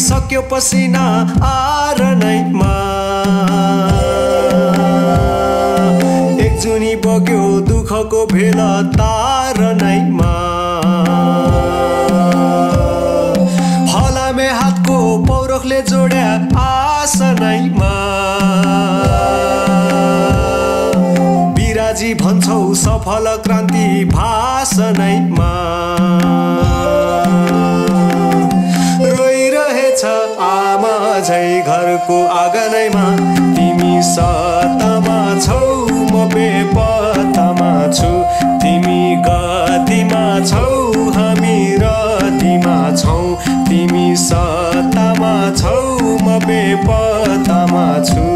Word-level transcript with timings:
सक्यो 0.00 0.40
पसिना 0.50 1.02
आर 1.44 1.98
नैमा 2.16 2.74
एक 6.44 6.58
जुनी 6.62 6.94
बग्यो 7.06 7.44
दुःखको 7.68 8.24
भेल 8.32 8.60
तार 8.96 9.58
नैमा 9.82 10.32
फलामे 13.92 14.48
हातको 14.60 14.96
पौरखले 15.26 15.80
जोड्या 15.90 16.28
आस 16.64 17.16
नैमा 17.40 17.92
बिराजी 21.58 22.14
भन्छौ 22.24 22.62
सफल 22.84 23.36
क्रान्ति 23.44 23.88
भाषणैमा 24.14 25.50
झै 31.20 31.62
घरको 31.62 32.18
आँगनैमा। 32.40 33.04
तिमी 33.56 34.02
सतमा 34.02 35.18
छौ 35.44 35.60
म 36.12 36.28
बेपत्तामा 36.34 37.70
छु। 37.98 38.10
तिमी 38.62 39.00
गतिमा 39.26 40.24
छौ 40.50 40.64
हामी 41.18 41.58
रतिमा 41.82 42.78
छौ। 43.02 43.18
तिमी 43.68 44.08
सत्तामा 44.26 45.34
छौ 45.62 45.78
म 46.24 46.38
बेपत्तामा 46.48 47.86
छु। 48.10 48.29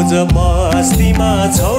तिमी 0.00 0.16
मोज 0.16 0.32
मस्तीमा 0.32 1.30
छौ 1.52 1.72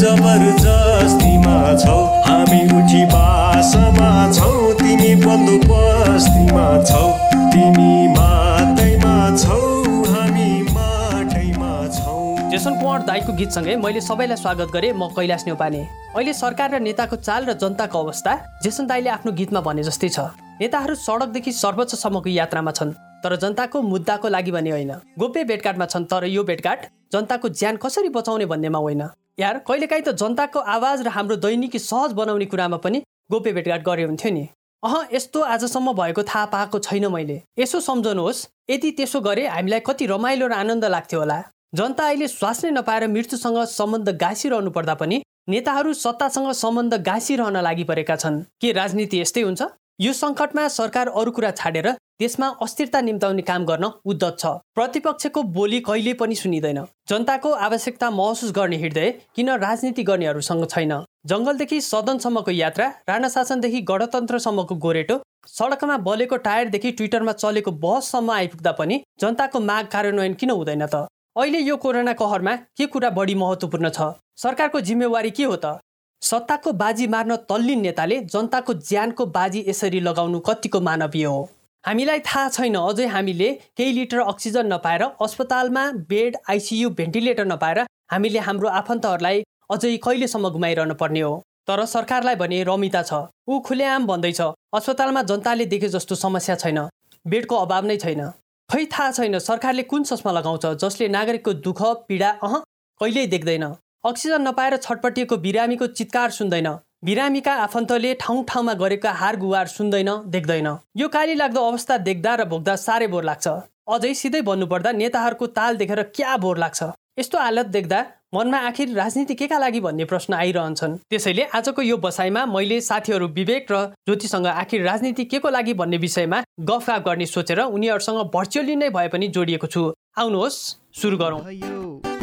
जबरजस्तीमा 0.00 1.56
छौ। 1.76 1.96
हामी 2.24 2.60
उठी 2.72 3.04
बासमा 3.12 4.10
छौ 4.32 4.50
तिमी 4.80 5.14
बन्दोबस्तीमा 5.20 6.66
छौ। 6.84 7.04
तिमी 7.52 7.90
माटैमा 8.16 9.14
छौ 9.36 9.60
हामी 10.08 10.48
माटैमा 10.72 11.72
छौ। 11.92 12.16
जेसन 12.50 12.80
कुँवर 12.80 13.02
दाईको 13.02 13.32
गीतसँगै 13.32 13.76
मैले 13.76 14.00
सबैलाई 14.00 14.36
स्वागत 14.36 14.68
गरेँ 14.72 14.92
म 14.92 15.12
कैलाश 15.12 15.44
नेउपाने। 15.46 15.80
अहिले 16.16 16.32
सरकार 16.32 16.70
र 16.70 16.80
नेताको 16.80 17.16
चाल 17.16 17.44
र 17.44 17.52
जनताको 17.60 17.98
अवस्था 17.98 18.32
जेसन 18.64 18.86
दाईले 18.86 19.10
आफ्नो 19.20 19.32
गीतमा 19.32 19.60
भने 19.60 19.82
जस्तै 19.84 20.08
छ। 20.08 20.32
नेताहरू 20.60 20.94
सडकदेखि 20.96 21.52
सर्वोच्चसम्मको 21.52 22.30
यात्रामा 22.32 22.72
छन् 22.72 22.96
तर 23.20 23.36
जनताको 23.36 23.76
मुद्दाको 23.82 24.28
लागि 24.28 24.50
भने 24.50 24.70
होइन। 24.70 24.92
गोप्य 25.20 25.44
भेटघाटमा 25.44 25.86
छन् 25.92 26.08
तर 26.08 26.24
यो 26.24 26.42
भेटघाट 26.42 26.95
जनताको 27.12 27.48
ज्यान 27.50 27.76
कसरी 27.76 28.08
बचाउने 28.08 28.46
भन्नेमा 28.46 28.78
होइन। 28.78 29.02
यार 29.38 29.58
कहिलेकाहीँ 29.68 30.04
त 30.04 30.14
जनताको 30.16 30.58
आवाज 30.74 31.02
र 31.02 31.08
हाम्रो 31.08 31.36
दैनिकी 31.36 31.78
सहज 31.78 32.12
बनाउने 32.12 32.46
कुरामा 32.46 32.76
पनि 32.84 33.02
गोप्य 33.30 33.52
भेटघाट 33.52 33.82
गरे 33.84 34.02
हुन्थ्यो 34.02 34.32
नि। 34.32 34.48
अह 34.82 34.96
यस्तो 35.12 35.40
आजसम्म 35.40 35.92
भएको 35.92 36.22
थाहा 36.22 36.44
पाएको 36.46 36.78
छैन 36.78 37.06
मैले। 37.12 37.42
यसो 37.58 37.80
सम्झनुहोस् 37.80 38.46
यदि 38.70 38.90
त्यसो 38.98 39.20
गरे 39.20 39.46
हामीलाई 39.46 39.80
कति 39.86 40.06
रमाइलो 40.06 40.46
र 40.46 40.52
आनन्द 40.54 40.84
लाग्थ्यो 40.86 41.20
होला। 41.20 41.42
जनता 41.74 42.04
अहिले 42.06 42.28
श्वास 42.28 42.64
नै 42.64 42.70
नपाएर 42.70 43.06
मृत्युसँग 43.08 43.58
सम्बन्ध 43.70 44.08
गाँसिरहनु 44.16 44.70
पर्दा 44.70 44.94
पनि 44.94 45.22
नेताहरू 45.48 45.92
सत्तासँग 45.94 46.50
सम्बन्ध 46.52 46.94
गाँसिरहन 47.02 47.56
लागि 47.62 47.84
परेका 47.84 48.16
छन्। 48.16 48.42
के 48.60 48.72
राजनीति 48.72 49.20
यस्तै 49.20 49.42
हुन्छ? 49.42 49.62
यो 50.00 50.12
सङ्कटमा 50.12 50.68
सरकार 50.68 51.08
अरू 51.10 51.30
कुरा 51.30 51.50
छाडेर 51.50 51.88
देशमा 52.20 52.46
अस्थिरता 52.62 53.00
निम्ताउने 53.00 53.42
काम 53.42 53.64
गर्न 53.66 53.84
उद्धत 54.04 54.36
छ। 54.40 54.46
प्रतिपक्षको 54.74 55.42
बोली 55.52 55.80
कहिले 55.80 56.12
पनि 56.20 56.34
सुनिँदैन। 56.34 56.78
जनताको 57.08 57.50
आवश्यकता 57.66 58.10
महसुस 58.10 58.52
गर्ने 58.56 58.76
हृदय 58.76 59.10
किन 59.36 59.50
राजनीति 59.60 60.02
गर्नेहरूसँग 60.02 60.64
छैन। 60.66 60.92
जङ्गलदेखि 61.26 61.80
सदनसम्मको 61.82 62.50
यात्रा 62.50 62.86
राणा 63.08 63.28
शासनदेखि 63.28 63.80
गणतन्त्रसम्मको 63.90 64.74
गोरेटो 64.74 65.18
सडकमा 65.48 65.96
बलेको 66.06 66.36
टायरदेखि 66.46 66.90
ट्विटरमा 66.92 67.32
चलेको 67.32 67.70
बहससम्म 67.84 68.30
आइपुग्दा 68.32 68.72
पनि 68.72 69.00
जनताको 69.20 69.60
माग 69.60 69.86
कार्यान्वयन 69.92 70.34
किन 70.34 70.50
हुँदैन 70.50 70.86
त? 70.86 71.04
अहिले 71.36 71.58
यो 71.60 71.76
कोरोना 71.76 72.12
कहरमा 72.12 72.54
के 72.76 72.86
कुरा 72.86 73.10
बढी 73.10 73.34
महत्त्वपूर्ण 73.34 73.88
छ? 73.90 74.08
सरकारको 74.36 74.80
जिम्मेवारी 74.80 75.30
के 75.30 75.44
हो 75.44 75.56
त? 75.56 75.76
सत्ताको 76.22 76.72
बाजी 76.80 77.06
मार्न 77.12 77.36
तल्लिन 77.44 77.80
नेताले 77.82 78.20
जनताको 78.32 78.74
ज्यानको 78.88 79.26
बाजी 79.36 79.64
यसरी 79.68 80.00
लगाउनु 80.00 80.40
कतिको 80.40 80.80
मानवीय 80.80 81.24
हो? 81.24 81.48
हामीलाई 81.84 82.20
थाहा 82.26 82.48
छैन 82.48 82.76
अझै 82.76 83.04
हामीले 83.06 83.48
केही 83.76 83.92
लिटर 83.92 84.20
अक्सिजन 84.20 84.66
नपाएर 84.72 85.02
अस्पतालमा 85.22 85.82
बेड 86.08 86.36
आइसियु 86.50 86.88
भेन्टिलेटर 86.98 87.46
नपाएर 87.46 87.78
हामीले 88.12 88.40
हाम्रो 88.46 88.68
आफन्तहरूलाई 88.78 89.42
अझै 89.70 89.90
कहिलेसम्म 90.06 90.50
गुमाइरहनु 90.56 90.94
पर्ने 91.02 91.20
हो? 91.20 91.34
तर 91.68 91.84
सरकारलाई 91.86 92.36
भने 92.40 92.58
रमिता 92.64 93.02
छ। 93.02 93.20
ऊ 93.48 93.60
खुलेआम 93.68 94.06
भन्दैछ 94.06 94.40
अस्पतालमा 94.74 95.22
जनताले 95.30 95.66
देखे 95.66 95.88
जस्तो 95.88 96.14
समस्या 96.16 96.56
छैन 96.56 96.82
बेडको 97.24 97.56
अभाव 97.58 97.86
नै 97.86 97.96
छैन। 98.04 98.22
खै 98.70 98.84
थाहा 98.92 99.10
छैन 99.12 99.38
सरकारले 99.40 99.82
कुन 99.92 100.10
चस्मा 100.10 100.32
लगाउँछ 100.32 100.66
जसले 100.82 101.08
नागरिकको 101.08 101.52
दुःख 101.66 101.82
पीडा 102.08 102.30
अह 102.42 102.58
कहिल्यै 103.00 103.26
देख्दैन। 103.34 103.66
अक्सिजन 104.06 104.48
नपाएर 104.48 104.76
छटपटिएको 104.78 105.36
बिरामीको 105.46 105.86
चित्कार 105.98 106.30
सुन्दैन। 106.38 106.68
बिरामीका 107.04 107.52
आफन्तले 107.54 108.12
ठाउँ 108.20 108.44
ठाउँमा 108.48 108.72
गरेका 108.74 109.10
हार 109.12 109.36
गुहार 109.36 109.66
सुन्दैन 109.68 110.08
देख्दैन। 110.26 110.68
यो 110.96 111.08
काली 111.08 111.34
लाग्दो 111.34 111.60
अवस्था 111.60 111.96
देख्दा 111.98 112.34
र 112.34 112.44
भोग्दा 112.44 112.76
साह्रै 112.76 113.06
बोर 113.06 113.24
लाग्छ। 113.24 113.48
अझै 113.86 114.12
सिधै 114.14 114.40
भन्नुपर्दा 114.42 114.92
नेताहरूको 114.92 115.46
ताल 115.52 115.76
देखेर 115.76 116.02
क्या 116.16 116.36
बोर 116.36 116.58
लाग्छ? 116.58 116.82
यस्तो 117.18 117.38
हालत 117.38 117.66
देख्दा 117.68 118.00
मनमा 118.34 118.58
आखिर 118.68 118.96
राजनीति 118.96 119.34
के 119.34 119.46
का 119.46 119.58
लागि 119.58 119.80
भन्ने 119.80 120.04
प्रश्न 120.04 120.34
आइरहन्छन्? 120.34 120.96
त्यसैले 121.10 121.44
आजको 121.54 121.82
यो 121.82 121.96
बसाइमा 122.00 122.46
मैले 122.46 122.80
साथीहरू 122.80 123.28
विवेक 123.28 123.72
र 123.72 123.84
ज्योतिसँग 124.02 124.46
आखिर 124.46 124.82
राजनीति 124.82 125.24
के 125.24 125.38
को 125.38 125.48
लागि 125.50 125.74
भन्ने 125.76 125.96
विषयमा 125.98 126.42
गफगाफ 126.60 127.04
गर्ने 127.04 127.26
सोचेर 127.26 127.60
उनीहरूसँग 127.60 128.20
भर्चुअली 128.34 128.76
नै 128.76 128.90
भए 128.90 129.08
पनि 129.08 129.28
जोडिएको 129.28 129.66
छु। 129.68 129.92
आउनुहोस् 130.18 130.60
सुरु 130.96 131.16
गरौँ। 131.16 132.15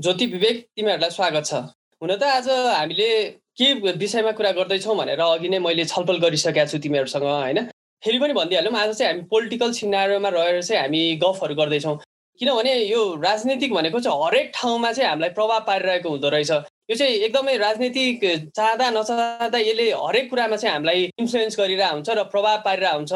ज्योति 0.00 0.26
विवेक 0.26 0.60
तिमीहरूलाई 0.76 1.10
स्वागत 1.10 1.44
छ। 1.44 1.54
हुन 2.02 2.14
त 2.16 2.22
आज 2.24 2.48
हामीले 2.48 3.08
के 3.52 3.66
विषयमा 3.92 4.30
कुरा 4.32 4.52
गर्दैछौँ 4.52 4.96
भनेर 4.96 5.20
अघि 5.20 5.48
नै 5.48 5.58
मैले 5.60 5.84
छलफल 5.84 6.18
गरिसकेका 6.18 6.64
छु 6.64 6.78
तिमीहरूसँग 6.80 7.24
होइन? 7.24 7.58
फेरि 8.02 8.18
पनि 8.18 8.32
भनिदिइहालौँ 8.32 8.72
आज 8.80 8.96
चाहिँ 8.96 9.12
हामी 9.12 9.22
पोलिटिकल 9.28 9.72
सिनारीमा 9.76 10.28
रहेर 10.28 10.62
चाहिँ 10.62 10.80
हामी 10.82 11.02
गफहरू 11.20 11.54
गर्दैछौँ। 11.54 11.96
किनभने 12.40 12.72
यो 12.88 13.00
राजनीतिक 13.20 13.74
भनेको 13.74 14.00
चाहिँ 14.00 14.24
हरेक 14.24 14.50
ठाउँमा 14.56 14.92
चाहिँ 14.92 15.08
हामीलाई 15.10 15.30
प्रभाव 15.36 15.60
पारिरहेको 15.68 16.08
हुँदो 16.08 16.28
रहेछ। 16.28 16.50
यो 16.90 16.96
चाहिँ 16.96 17.14
एकदमै 17.24 17.56
राजनीतिक 17.56 18.20
चाहँदा 18.50 18.88
नचाहँदा 18.90 19.58
यसले 19.58 19.84
हरेक 19.94 20.30
कुरामा 20.30 20.56
चाहिँ 20.56 20.72
हामीलाई 20.74 21.02
इन्फ्लुएन्स 21.22 21.58
गरिरहेको 21.58 21.94
हुन्छ 21.94 22.10
र 22.10 22.22
प्रभाव 22.34 22.56
पारिरहेको 22.66 22.96
हुन्छ 22.98 23.12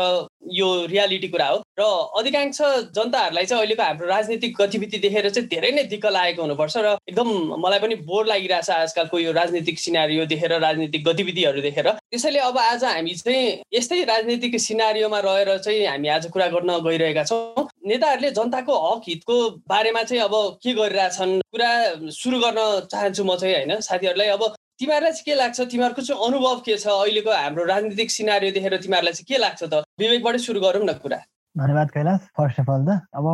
यो 0.55 0.69
रियालिटी 0.87 1.29
कुरा 1.29 1.47
हो। 1.49 1.56
र 1.75 1.82
अधिकांश 2.19 2.61
जनताहरूलाई 2.94 3.44
चाहिँ 3.44 3.62
अहिलेको 3.62 3.82
हाम्रो 3.82 4.06
राजनीतिक 4.06 4.55
गतिविधि 4.61 4.99
देखेर 5.03 5.29
चाहिँ 5.31 5.49
धेरै 5.50 5.71
नै 5.75 5.82
दिक्क 5.91 6.06
लागेको 6.06 6.43
हुनुपर्छ 6.43 6.76
र 6.87 6.87
एकदम 7.11 7.29
मलाई 7.59 7.79
पनि 7.82 7.94
बोर 8.06 8.26
लागिरहेछ 8.26 8.71
आजकलको 8.71 9.19
यो 9.19 9.32
राजनीतिक 9.32 9.79
सिनारियो 9.81 10.26
देखेर 10.31 10.53
राजनीतिक 10.61 11.05
गतिविधिहरू 11.09 11.61
देखेर। 11.67 11.91
त्यसैले 12.15 12.38
अब 12.47 12.59
आज 12.59 12.85
हामी 12.85 13.15
चाहिँ 13.19 13.59
यस्तै 13.75 14.03
राजनीतिक 14.06 14.55
सिनारियोमा 14.61 15.19
रहेर 15.26 15.59
चाहिँ 15.59 15.87
हामी 15.87 16.09
आज 16.15 16.31
कुरा 16.31 16.47
गर्न 16.55 16.79
गइरहेका 16.87 17.25
छौँ। 17.26 17.67
नेताहरूले 17.91 18.31
जनताको 18.38 18.75
हक 18.87 19.03
हितको 19.09 19.35
बारेमा 19.67 20.03
चाहिँ 20.06 20.23
अब 20.23 20.35
के 20.62 20.73
गरिरहेछन्? 20.79 21.41
कुरा 21.50 21.73
सुरु 22.12 22.38
गर्न 22.38 22.61
चाहन्छु 22.93 23.25
म 23.25 23.37
चाहिँ 23.37 23.63
होइन? 23.64 23.81
साथीहरूलाई 23.81 24.28
अब 24.37 24.43
तिमीहरूलाई 24.78 25.12
चाहिँ 25.12 25.25
के 25.25 25.34
लाग्छ? 25.43 25.61
तिमीहरूको 25.61 26.02
चाहिँ 26.02 26.20
अनुभव 26.26 26.61
के 26.66 26.76
छ? 26.78 26.87
अहिलेको 26.87 27.31
हाम्रो 27.43 27.64
राजनीतिक 27.75 28.11
सिनारी 28.11 28.50
देखेर 28.56 28.76
तिमीहरूलाई 28.82 29.12
चाहिँ 29.12 29.28
के 29.28 29.38
लाग्छ 29.43 29.62
त? 29.64 29.84
विवेकबाटै 30.00 30.38
सुरु 30.46 30.61
गरौँ 30.61 30.84
न 30.84 30.93
कुरा। 31.05 31.20
धन्यवाद 31.55 31.90
कैलाश 31.94 32.20
फर्स्ट 32.37 32.61
अफ 32.61 32.70
अल 32.70 32.82
त 32.87 32.90
अब 33.14 33.26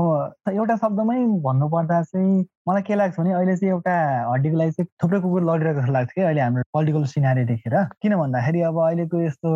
एउटा 0.52 0.74
शब्दमै 0.76 1.16
भन्नुपर्दा 1.44 2.02
चाहिँ 2.02 2.44
मलाई 2.68 2.82
के 2.84 2.94
लाग्छ 3.00 3.14
भने 3.16 3.32
अहिले 3.32 3.54
चाहिँ 3.56 3.72
एउटा 3.74 3.94
हड्डीको 4.32 4.56
लागि 4.60 4.72
चाहिँ 4.76 4.88
थुप्रै 5.02 5.20
कुकुर 5.20 5.42
लडिरहेको 5.48 5.80
जस्तो 5.80 5.92
लाग्छ 5.92 6.12
कि 6.12 6.20
अहिले 6.20 6.40
हाम्रो 6.40 6.62
पोलिटिकल 6.76 7.04
सिनारी 7.14 7.44
देखेर। 7.48 7.76
किन 8.02 8.16
भन्दाखेरि 8.20 8.60
अब 8.68 8.76
अहिलेको 8.86 9.22
यस्तो 9.24 9.50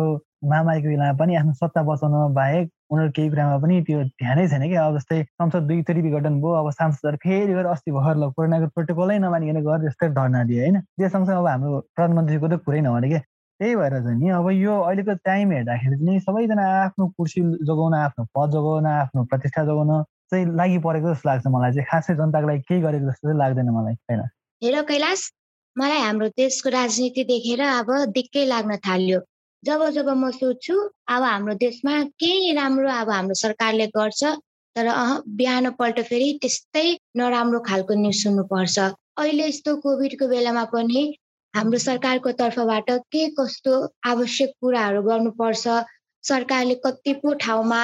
महामारीको 0.49 0.89
बेलामा 0.89 1.13
पनि 1.21 1.35
आफ्नो 1.41 1.53
सत्ता 1.61 1.81
बचाउन 1.85 2.33
बाहेक 2.33 2.65
उनीहरू 2.91 3.11
केही 3.11 3.29
कुरामा 3.29 3.57
पनि 3.57 3.81
त्यो 3.81 4.01
ध्यानै 4.21 4.47
छैन 4.47 4.63
कि 4.69 4.75
अब 4.77 4.97
जस्तै 4.97 5.21
संसद 5.23 5.67
दुईचोटि 5.69 6.01
विघटन 6.01 6.35
भयो 6.41 6.51
अब 6.61 6.69
सांसदहरू 6.71 7.17
फेरि 7.23 7.53
गएर 7.53 7.65
अस्ति 7.73 7.91
भर्खर 7.91 8.29
कोरोनाको 8.37 8.67
प्रोटोकलै 8.75 9.17
नमानिकन 9.19 9.59
गएर 9.67 9.87
यस्तै 9.87 10.09
धर्ना 10.17 10.43
दिए 10.49 10.59
होइन। 10.61 10.79
त्यो 10.81 11.09
सँगसँगै 11.09 11.39
अब 11.39 11.47
हाम्रो 11.47 11.79
प्रधानमन्त्रीको 11.95 12.47
त 12.47 12.61
कुरै 12.65 12.81
नभने 12.87 13.09
क्या। 13.09 13.21
त्यही 13.59 13.75
भएर 13.75 13.93
चाहिँ 14.05 14.17
नि 14.19 14.29
अब 14.37 14.49
यो 14.51 14.73
अहिलेको 14.81 15.13
टाइम 15.25 15.51
हेर्दाखेरि 15.51 15.95
पनि 15.99 16.19
सबैजना 16.27 16.63
आफ्नो 16.77 17.07
कुर्सी 17.17 17.41
जोगाउन 17.67 17.93
आफ्नो 17.95 18.23
पद 18.35 18.51
जोगाउन 18.55 18.85
आफ्नो 18.93 19.23
प्रतिष्ठा 19.31 19.63
जोगाउन 19.65 20.03
चाहिँ 20.31 20.45
लागि 20.59 20.77
परेको 20.85 21.13
जस्तो 21.13 21.29
लाग्छ 21.29 21.47
मलाई 21.55 21.71
चाहिँ। 21.71 21.87
खासै 21.91 22.15
जनताको 22.21 22.47
लागि 22.47 22.61
केही 22.69 22.81
गरेको 22.81 23.05
जस्तो 23.09 23.27
चाहिँ 23.27 23.39
लाग्दैन 23.39 23.69
मलाई 23.77 23.93
होइन? 24.09 24.21
हेर 24.61 24.81
कैलाश 24.89 25.21
मलाई 25.75 26.01
हाम्रो 26.07 26.27
देशको 26.37 26.69
राजनीति 26.69 27.23
देखेर 27.31 27.61
अब 27.61 27.89
दिक्कै 28.17 28.45
लाग्न 28.45 28.77
थाल्यो। 28.87 29.19
जब 29.65 29.83
जब 29.91 30.09
म 30.09 30.29
सोध्छु 30.31 30.75
अब 31.09 31.23
हाम्रो 31.23 31.53
देशमा 31.61 31.93
केही 32.21 32.51
राम्रो 32.55 32.89
अब 32.91 33.09
हाम्रो 33.09 33.33
सरकारले 33.35 33.87
गर्छ 33.95 34.23
तर 34.75 34.87
अह 34.93 35.11
बिहानपल्ट 35.37 35.99
फेरि 36.09 36.27
त्यस्तै 36.41 36.85
नराम्रो 37.17 37.59
खालको 37.67 37.93
न्युज 38.01 38.17
सुन्नुपर्छ। 38.23 38.77
अहिले 39.17 39.47
यस्तो 39.47 39.75
कोभिडको 39.85 40.27
बेलामा 40.27 40.63
पनि 40.73 41.03
हाम्रो 41.53 41.79
सरकारको 41.79 42.31
तर्फबाट 42.39 42.91
के 43.13 43.23
कस्तो 43.39 43.73
आवश्यक 44.05 44.51
कुराहरू 44.61 45.01
गर्नुपर्छ 45.03 45.75
सरकारले 46.23 46.75
कति 46.85 47.13
पो 47.23 47.33
ठाउँमा 47.41 47.81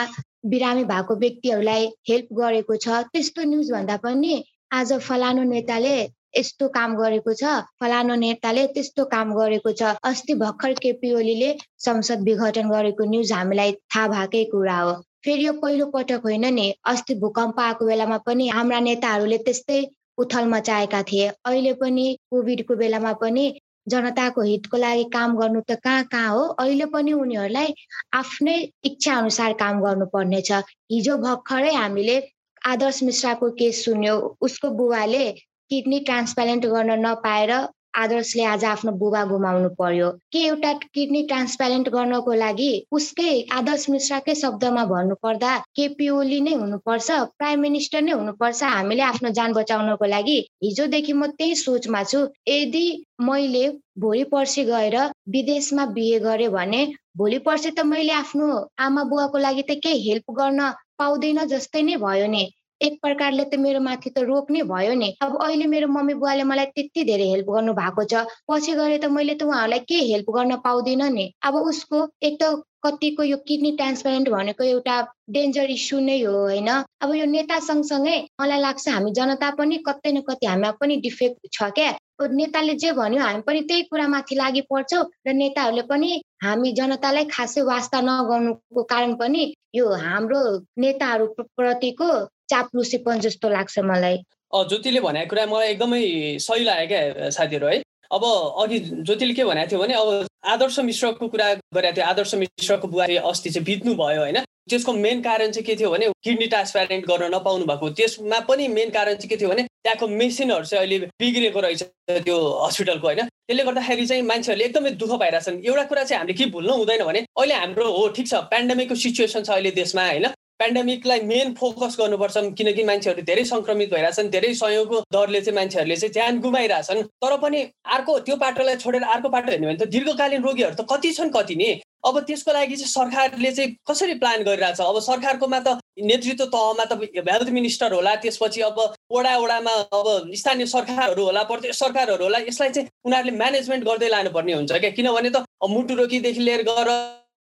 बिरामी 0.51 0.84
भएको 0.86 1.16
व्यक्तिहरूलाई 1.24 1.86
हेल्प 2.10 2.34
गरेको 2.39 2.75
छ 2.77 3.01
त्यस्तो 3.12 3.44
न्युज 3.50 3.72
भन्दा 3.72 3.98
पनि 4.06 4.44
आज 4.74 4.94
फलानु 5.01 5.44
नेताले 5.50 5.95
यस्तो 6.33 6.68
काम 6.75 6.95
गरेको 6.98 7.33
छ 7.33 7.54
फलानु 7.80 8.16
नेताले 8.24 8.66
त्यस्तो 8.75 9.06
काम 9.13 9.33
गरेको 9.36 9.72
छ। 9.80 9.95
अस्ति 10.04 10.33
भर्खर 10.42 10.74
केपी 10.81 11.13
ओलीले 11.13 11.50
संसद 11.86 12.28
विघटन 12.28 12.69
गरेको 12.69 13.10
न्युज 13.12 13.31
हामीलाई 13.33 13.72
थाहा 13.95 14.07
भएकै 14.13 14.44
कुरा 14.51 14.78
हो। 14.80 14.94
फेरि 15.25 15.45
यो 15.48 15.54
पहिलो 15.63 15.86
पटक 15.95 16.22
होइन 16.25 16.54
नि 16.54 16.68
अस्ति 16.92 17.16
भूकम्प 17.24 17.60
आएको 17.62 17.86
बेलामा 17.86 18.18
पनि 18.28 18.48
हाम्रा 18.50 18.80
नेताहरूले 18.86 19.38
त्यस्तै 19.50 19.81
उथल 20.18 20.45
मचाएका 20.54 21.01
थिए। 21.12 21.28
अहिले 21.28 21.74
पनि 21.81 22.06
कोभिडको 22.31 22.75
बेलामा 22.75 23.13
पनि 23.22 23.45
जनताको 23.89 24.42
हितको 24.42 24.77
लागि 24.77 25.04
काम 25.13 25.38
गर्नु 25.38 25.62
त 25.62 25.77
कहाँ 25.84 26.04
कहाँ 26.10 26.34
हो 26.34 26.42
अहिले 26.63 26.86
पनि 26.95 27.13
उनीहरूलाई 27.13 27.74
आफ्नै 28.13 28.57
इच्छा 28.89 29.16
अनुसार 29.18 29.54
काम 29.62 29.81
गर्नुपर्नेछ 29.84 30.51
हिजो 30.92 31.18
भर्खरै 31.24 31.74
हामीले 31.75 32.18
आदर्श 32.62 33.01
मिश्राको 33.04 33.50
केस 33.62 33.86
सुन्यो 33.86 34.13
उसको 34.48 34.69
बुबाले 34.77 35.24
किडनी 35.71 36.00
ट्रान्सप्लान्ट 36.07 36.65
गर्न 36.71 36.95
नपाएर 37.01 37.51
आदर्शले 38.00 38.44
आज 38.45 38.63
आफ्नो 38.65 38.91
बुबा 39.00 39.23
गुमाउनु 39.25 39.69
पर्यो। 39.79 40.09
के 40.33 40.39
एउटा 40.47 40.71
किडनी 40.95 41.21
ट्रान्सप्लान्ट 41.29 41.89
गर्नको 41.95 42.33
लागि 42.41 42.68
उसकै 42.97 43.31
आदर्श 43.59 43.85
मिश्राकै 43.94 44.35
शब्दमा 44.41 44.83
भन्नुपर्दा 44.91 45.51
केपी 45.79 46.09
ओली 46.18 46.39
नै 46.47 46.53
हुनुपर्छ 46.62 47.19
प्राइम 47.39 47.59
मिनिस्टर 47.68 48.01
नै 48.07 48.12
हुनुपर्छ। 48.19 48.63
हामीले 48.75 49.03
आफ्नो 49.12 49.33
ज्यान 49.39 49.53
बचाउनको 49.59 50.12
लागि 50.15 50.38
हिजोदेखि 50.68 51.13
म 51.13 51.31
त्यही 51.39 51.56
सोचमा 51.63 52.03
छु 52.12 52.24
यदि 52.53 52.85
मैले 53.29 53.65
भोलि 54.06 54.24
पर्सि 54.35 54.63
गएर 54.71 54.97
विदेशमा 55.35 55.85
बिहे 55.97 56.24
गरेँ 56.27 56.53
भने 56.57 56.85
भोलि 57.17 57.44
पर्सि 57.50 57.69
त 57.71 57.91
मैले 57.91 58.17
आफ्नो 58.24 58.47
आमा 58.88 59.03
बुवाको 59.12 59.38
लागि 59.47 59.69
त 59.69 59.83
केही 59.83 60.07
हेल्प 60.09 60.39
गर्न 60.39 60.74
पाउँदैन 61.00 61.45
जस्तै 61.53 61.81
नै 61.91 62.01
भयो 62.07 62.33
नि। 62.35 62.44
एक 62.81 62.98
प्रकारले 63.01 63.44
त 63.45 63.60
मेरो 63.60 63.80
माथि 63.88 64.10
त 64.10 64.25
रोग 64.30 64.51
नै 64.51 64.62
भयो 64.72 64.94
नि। 65.01 65.10
अब 65.22 65.38
अहिले 65.38 65.66
मेरो 65.74 65.88
मम्मी 65.88 66.13
बुवाले 66.22 66.44
मलाई 66.51 66.66
त्यति 66.75 67.04
धेरै 67.12 67.28
हेल्प 67.31 67.50
गर्नु 67.56 67.74
भएको 67.74 68.04
छ। 68.04 68.25
पछि 68.50 68.74
गएर 68.74 68.98
त 68.98 69.12
मैले 69.18 69.36
त 69.36 69.44
उहाँहरूलाई 69.44 69.80
के 69.92 70.01
हेल्प 70.12 70.30
गर्न 70.38 70.56
पाउँदिनँ 70.66 71.10
नि। 71.12 71.25
अब 71.44 71.56
उसको 71.63 72.04
एक 72.24 72.38
त 72.44 72.51
कतिको 72.83 73.24
यो 73.24 73.38
किडनी 73.48 73.72
ट्रान्सप्लान्ट 73.78 74.30
भनेको 74.30 74.63
एउटा 74.66 74.95
डेन्जर 75.30 75.69
इस्यु 75.69 76.00
नै 76.01 76.22
हो 76.22 76.31
होइन? 76.38 76.69
अब 77.01 77.13
यो 77.16 77.25
नेता 77.25 77.60
सँगसँगै 77.66 78.16
मलाई 78.42 78.60
लाग्छ 78.60 78.88
हामी 78.89 79.12
जनता 79.19 79.50
पनि 79.60 79.77
कतै 79.88 80.12
न 80.12 80.22
कतै 80.30 80.48
हामीमा 80.48 80.72
पनि 80.81 80.95
डिफेक्ट 81.06 81.54
छ 81.54 81.69
क्या। 81.77 81.92
नेताले 82.22 82.74
जे 82.81 82.92
भन्यो 82.94 83.22
हामी 83.22 83.42
पनि 83.45 83.62
त्यही 83.69 83.84
कुरामाथि 83.84 84.36
लागि 84.36 84.62
पर्छौँ 84.69 85.06
र 85.27 85.34
नेताहरूले 85.34 85.81
पनि 85.89 86.10
हामी 86.44 86.72
जनतालाई 86.80 87.25
खासै 87.30 87.62
वास्ता 87.69 88.01
नगर्नुको 88.01 88.84
कारण 88.84 89.16
पनि 89.22 89.42
यो 89.75 89.86
हाम्रो 90.04 90.42
नेताहरू 90.77 91.25
प्रतिको 91.57 92.10
चाप्लुसीपन 92.51 93.19
जस्तो 93.27 93.50
लाग्छ 93.50 93.80
मलाई। 93.92 94.18
ज्योतिले 94.53 95.00
भनेको 95.01 95.30
कुरा 95.30 95.45
मलाई 95.48 95.68
एकदमै 95.71 96.03
सही 96.44 96.63
लाग्यो 96.63 96.88
क्या 96.88 97.30
साथीहरू 97.31 97.68
है। 97.68 97.81
अब 98.12 98.24
अघि 98.62 98.80
ज्योतिले 99.07 99.33
के 99.33 99.44
भनेको 99.48 99.69
थियो 99.71 99.80
भने 99.81 99.94
अब 99.95 100.27
आदर्श 100.53 100.80
मिश्रको 100.83 101.27
कुरा 101.27 101.53
गरेको 101.75 101.95
थियो। 101.98 102.06
आदर्श 102.06 102.36
मिश्रको 102.36 102.88
बुवा 102.88 103.06
अस्ति 103.31 103.50
चाहिँ 103.50 103.65
बित्नु 103.65 103.94
भयो 103.95 104.21
होइन। 104.21 104.39
त्यसको 104.69 104.94
मेन 104.94 105.21
कारण 105.21 105.51
चाहिँ 105.51 105.65
के 105.65 105.75
थियो 105.75 105.89
भने 105.92 106.07
किडनी 106.24 106.48
ट्रान्सप्लान्ट 106.48 107.06
गर्न 107.07 107.31
नपाउनु 107.36 107.65
भएको। 107.65 107.89
त्यसमा 107.95 108.39
पनि 108.50 108.68
मेन 108.68 108.89
कारण 108.92 109.15
चाहिँ 109.15 109.30
के 109.30 109.38
थियो 109.38 109.50
भने 109.50 109.63
त्यहाँको 109.63 110.07
मेसिनहरू 110.07 110.65
चाहिँ 110.65 110.83
अहिले 110.83 110.98
बिग्रेको 111.19 111.59
रहेछ 111.59 111.83
त्यो 112.27 112.38
हस्पिटलको 112.65 113.07
होइन। 113.07 113.21
त्यसले 113.48 113.63
गर्दाखेरि 113.63 114.06
चाहिँ 114.06 114.24
मान्छेहरूले 114.27 114.65
एकदमै 114.65 114.92
दुःख 115.01 115.12
पाइरहेछन्। 115.24 115.63
एउटा 115.63 115.83
कुरा 115.88 116.03
चाहिँ 116.03 116.19
हामीले 116.19 116.38
के 116.38 116.45
भुल्नु 116.51 116.74
हुँदैन 116.74 117.03
भने 117.07 117.19
अहिले 117.31 117.56
हाम्रो 117.63 117.86
हो 117.92 118.07
ठिक 118.15 118.27
छ 118.27 118.33
पेन्डेमिकको 118.51 118.95
सिचुएसन 118.95 119.44
छ 119.44 119.50
अहिले 119.56 119.71
देशमा 119.71 120.03
होइन। 120.12 120.27
पेन्डेमिकलाई 120.62 121.19
मेन 121.34 121.54
फोकस 121.60 121.96
गर्नुपर्छ 122.00 122.38
किनकि 122.58 122.84
मान्छेहरू 122.90 123.22
धेरै 123.30 123.46
सङ्क्रमित 123.52 123.94
भइरहेछन् 123.94 124.31
धेरै 124.36 124.54
सहयोगको 124.63 125.04
दरले 125.13 125.42
चाहिँ 125.42 125.56
मान्छेहरूले 125.60 125.96
चाहिँ 126.02 126.13
ज्यान 126.13 126.40
गुमाइरहेछन्। 126.42 127.02
तर 127.24 127.38
पनि 127.44 127.62
अर्को 127.96 128.19
त्यो 128.28 128.36
पाटोलाई 128.44 128.75
छोडेर 128.84 129.04
अर्को 129.13 129.30
पाटो 129.30 129.52
हेर्ने 129.52 129.68
भने 129.68 129.78
त 129.78 129.90
दीर्घकालीन 129.96 130.44
रोगीहरू 130.44 130.75
त 130.75 130.88
कति 130.91 131.12
छन् 131.13 131.34
कति 131.38 131.56
नि? 131.56 131.72
अब 132.06 132.20
त्यसको 132.27 132.51
लागि 132.53 132.75
चाहिँ 132.75 132.89
सरकारले 132.89 133.51
चाहिँ 133.51 133.75
कसरी 133.89 134.13
प्लान 134.22 134.44
गरिरहेछ? 134.44 134.82
अब 134.82 135.00
सरकारकोमा 135.00 135.60
त 135.65 135.77
नेतृत्व 136.01 136.46
तहमा 136.56 136.86
त 136.86 136.98
हेल्थ 137.30 137.50
मिनिस्टर 137.58 137.94
होला 137.94 138.15
त्यसपछि 138.25 138.62
अब 138.70 138.80
वडा 139.13 139.38
वडामा 139.38 139.74
अब 139.94 140.32
स्थानीय 140.34 140.65
सरकारहरू 140.74 141.24
होला 141.25 141.44
प्रदेश 141.51 141.80
सरकारहरू 141.80 142.24
होला 142.24 142.38
यसलाई 142.48 142.70
चाहिँ 142.70 142.89
उनीहरूले 143.06 143.38
म्यानेजमेन्ट 143.38 143.86
गर्दै 143.86 144.10
लानुपर्ने 144.10 144.53
हुन्छ 144.53 144.72
क्या? 144.72 144.89
किनभने 144.98 145.30
त 145.30 145.46
मुटु 145.70 145.96
रोगीदेखि 145.96 146.41
लिएर 146.41 146.63
गएर 146.70 146.89